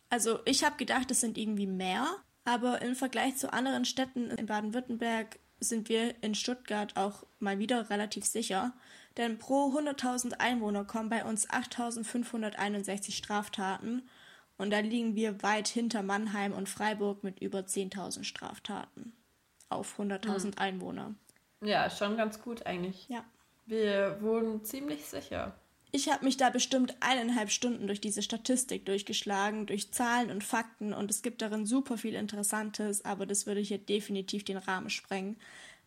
[0.10, 2.08] Also ich habe gedacht, es sind irgendwie mehr,
[2.46, 7.92] aber im Vergleich zu anderen Städten in Baden-Württemberg sind wir in Stuttgart auch mal wieder
[7.92, 8.74] relativ sicher,
[9.18, 14.02] denn pro 100.000 Einwohner kommen bei uns 8.561 Straftaten
[14.60, 19.14] und da liegen wir weit hinter Mannheim und Freiburg mit über 10.000 Straftaten
[19.70, 20.52] auf 100.000 hm.
[20.58, 21.16] Einwohner.
[21.64, 23.08] Ja, schon ganz gut eigentlich.
[23.10, 23.24] Ja.
[23.66, 25.56] Wir wurden ziemlich sicher.
[25.92, 30.94] Ich habe mich da bestimmt eineinhalb Stunden durch diese Statistik durchgeschlagen, durch Zahlen und Fakten
[30.94, 35.38] und es gibt darin super viel Interessantes, aber das würde hier definitiv den Rahmen sprengen.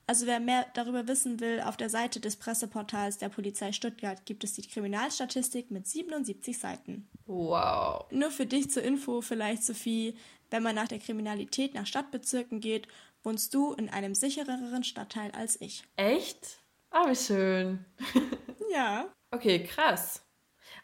[0.06, 4.44] Also wer mehr darüber wissen will, auf der Seite des Presseportals der Polizei Stuttgart gibt
[4.44, 7.08] es die Kriminalstatistik mit 77 Seiten.
[7.26, 8.06] Wow.
[8.10, 10.16] Nur für dich zur Info vielleicht, Sophie,
[10.50, 12.88] wenn man nach der Kriminalität nach Stadtbezirken geht,
[13.22, 15.84] wohnst du in einem sichereren Stadtteil als ich.
[15.96, 16.58] Echt?
[16.90, 17.84] Ah, wie schön.
[18.72, 19.06] ja.
[19.30, 20.22] Okay, krass.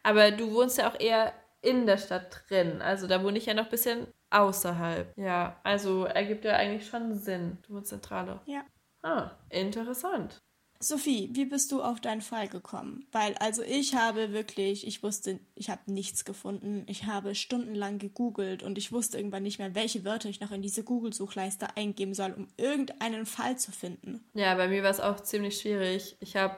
[0.02, 2.80] Aber du wohnst ja auch eher in der Stadt drin.
[2.80, 5.16] Also da wohne ich ja noch ein bisschen außerhalb.
[5.18, 7.58] Ja, also ergibt ja eigentlich schon Sinn.
[7.66, 8.40] Du wohnst zentraler.
[8.46, 8.64] Ja.
[9.02, 10.38] Ah, interessant.
[10.80, 13.04] Sophie, wie bist du auf deinen Fall gekommen?
[13.10, 16.84] Weil also ich habe wirklich, ich wusste, ich habe nichts gefunden.
[16.86, 20.62] Ich habe stundenlang gegoogelt und ich wusste irgendwann nicht mehr, welche Wörter ich noch in
[20.62, 24.24] diese Google-Suchleiste eingeben soll, um irgendeinen Fall zu finden.
[24.34, 26.16] Ja, bei mir war es auch ziemlich schwierig.
[26.20, 26.56] Ich habe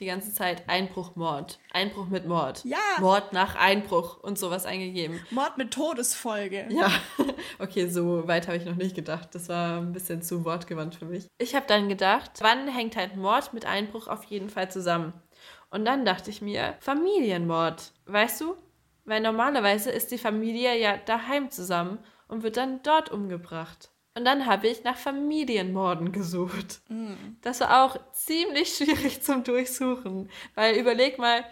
[0.00, 1.58] die ganze Zeit Einbruch, Mord.
[1.72, 2.64] Einbruch mit Mord.
[2.64, 2.78] Ja.
[3.00, 5.20] Mord nach Einbruch und sowas eingegeben.
[5.30, 6.66] Mord mit Todesfolge.
[6.70, 6.90] Ja.
[7.58, 9.28] Okay, so weit habe ich noch nicht gedacht.
[9.32, 11.28] Das war ein bisschen zu wortgewandt für mich.
[11.38, 15.12] Ich habe dann gedacht, wann hängt halt Mord mit Einbruch auf jeden Fall zusammen?
[15.70, 17.92] Und dann dachte ich mir, Familienmord.
[18.06, 18.56] Weißt du?
[19.04, 23.90] Weil normalerweise ist die Familie ja daheim zusammen und wird dann dort umgebracht.
[24.16, 26.80] Und dann habe ich nach Familienmorden gesucht.
[26.88, 27.36] Mhm.
[27.42, 31.44] Das war auch ziemlich schwierig zum Durchsuchen, weil überleg mal,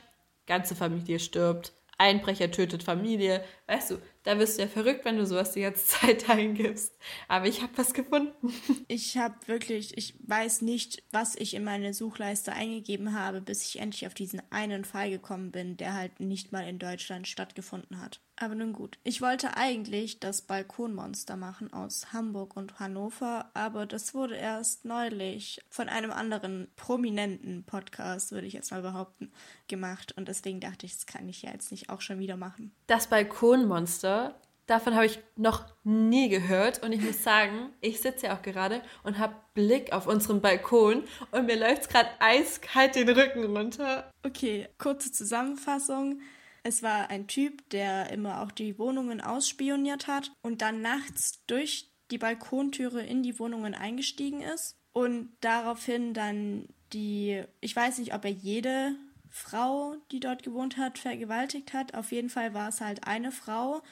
[0.47, 3.45] ganze Familie stirbt, Einbrecher tötet Familie.
[3.69, 6.97] Weißt du, da wirst du ja verrückt, wenn du sowas die ganze Zeit eingibst.
[7.29, 8.53] Aber ich habe was gefunden.
[8.89, 13.79] Ich habe wirklich, ich weiß nicht, was ich in meine Suchleiste eingegeben habe, bis ich
[13.79, 18.21] endlich auf diesen einen Fall gekommen bin, der halt nicht mal in Deutschland stattgefunden hat.
[18.43, 18.99] Aber nun gut.
[19.05, 25.61] Ich wollte eigentlich das Balkonmonster machen aus Hamburg und Hannover, aber das wurde erst neulich
[25.71, 29.31] von einem anderen prominenten Podcast, würde ich jetzt mal behaupten,
[29.69, 30.13] gemacht.
[30.17, 32.75] Und deswegen dachte ich, das kann ich ja jetzt nicht auch schon wieder machen.
[32.89, 34.35] Das Balkonmonster,
[34.67, 36.83] davon habe ich noch nie gehört.
[36.83, 41.05] Und ich muss sagen, ich sitze ja auch gerade und habe Blick auf unseren Balkon
[41.31, 44.11] und mir läuft es gerade eiskalt den Rücken runter.
[44.25, 46.21] Okay, kurze Zusammenfassung.
[46.63, 51.91] Es war ein Typ, der immer auch die Wohnungen ausspioniert hat und dann nachts durch
[52.11, 58.25] die Balkontüre in die Wohnungen eingestiegen ist und daraufhin dann die, ich weiß nicht, ob
[58.25, 58.95] er jede
[59.31, 61.95] Frau, die dort gewohnt hat, vergewaltigt hat.
[61.95, 63.83] Auf jeden Fall war es halt eine Frau,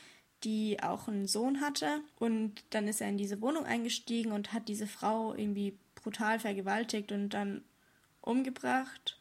[0.45, 2.03] die auch einen Sohn hatte.
[2.19, 7.11] Und dann ist er in diese Wohnung eingestiegen und hat diese Frau irgendwie brutal vergewaltigt
[7.11, 7.65] und dann
[8.21, 9.20] umgebracht.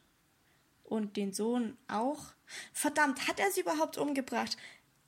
[0.89, 2.33] Und den Sohn auch.
[2.73, 4.57] Verdammt, hat er sie überhaupt umgebracht?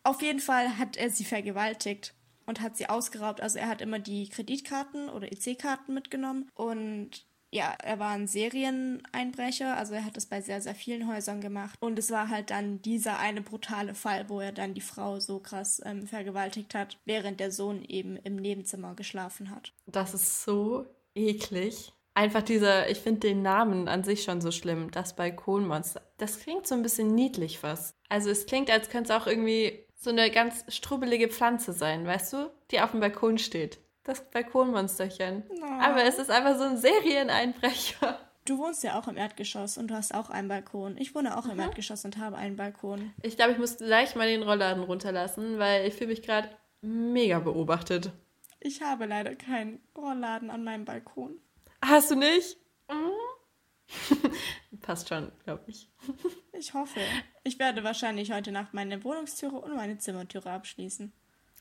[0.03, 2.13] Auf jeden Fall hat er sie vergewaltigt
[2.45, 3.41] und hat sie ausgeraubt.
[3.41, 9.75] Also er hat immer die Kreditkarten oder EC-Karten mitgenommen und ja, er war ein Serieneinbrecher,
[9.75, 11.75] also er hat das bei sehr, sehr vielen Häusern gemacht.
[11.81, 15.39] Und es war halt dann dieser eine brutale Fall, wo er dann die Frau so
[15.39, 19.73] krass ähm, vergewaltigt hat, während der Sohn eben im Nebenzimmer geschlafen hat.
[19.85, 21.91] Das ist so eklig.
[22.13, 26.01] Einfach dieser, ich finde den Namen an sich schon so schlimm, das Balkonmonster.
[26.17, 27.95] Das klingt so ein bisschen niedlich fast.
[28.09, 32.33] Also es klingt, als könnte es auch irgendwie so eine ganz strubbelige Pflanze sein, weißt
[32.33, 33.79] du, die auf dem Balkon steht.
[34.03, 35.43] Das Balkonmonsterchen.
[35.59, 35.65] No.
[35.79, 38.19] Aber es ist einfach so ein Serieneinbrecher.
[38.45, 40.97] Du wohnst ja auch im Erdgeschoss und du hast auch einen Balkon.
[40.97, 41.51] Ich wohne auch mhm.
[41.51, 43.13] im Erdgeschoss und habe einen Balkon.
[43.21, 46.49] Ich glaube, ich muss gleich mal den Rollladen runterlassen, weil ich fühle mich gerade
[46.81, 48.11] mega beobachtet.
[48.59, 51.39] Ich habe leider keinen Rollladen an meinem Balkon.
[51.83, 52.57] Hast du nicht?
[52.89, 54.31] Mhm.
[54.81, 55.89] Passt schon, glaube ich.
[56.53, 56.99] ich hoffe.
[57.43, 61.11] Ich werde wahrscheinlich heute Nacht meine Wohnungstüre und meine Zimmertüre abschließen.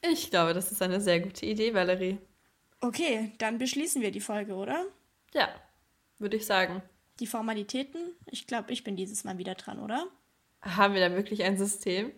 [0.02, 2.18] Ich glaube, das ist eine sehr gute Idee, Valerie.
[2.80, 4.86] Okay, dann beschließen wir die Folge, oder?
[5.34, 5.48] Ja,
[6.18, 6.82] würde ich sagen.
[7.18, 8.00] Die Formalitäten?
[8.26, 10.06] Ich glaube, ich bin dieses Mal wieder dran, oder?
[10.62, 12.12] Haben wir da wirklich ein System?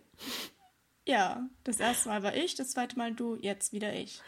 [1.06, 4.20] Ja, das erste Mal war ich, das zweite Mal du, jetzt wieder ich.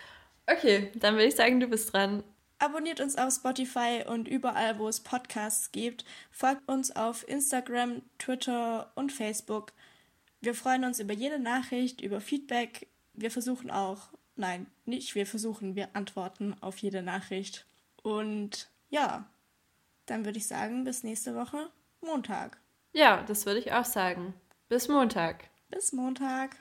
[0.47, 2.25] Okay, dann würde ich sagen, du bist dran.
[2.59, 6.05] Abonniert uns auf Spotify und überall, wo es Podcasts gibt.
[6.31, 9.73] Folgt uns auf Instagram, Twitter und Facebook.
[10.41, 12.87] Wir freuen uns über jede Nachricht, über Feedback.
[13.13, 17.67] Wir versuchen auch, nein, nicht wir versuchen, wir antworten auf jede Nachricht.
[18.03, 19.27] Und ja,
[20.07, 22.59] dann würde ich sagen, bis nächste Woche, Montag.
[22.93, 24.35] Ja, das würde ich auch sagen.
[24.69, 25.49] Bis Montag.
[25.71, 26.57] Bis Montag.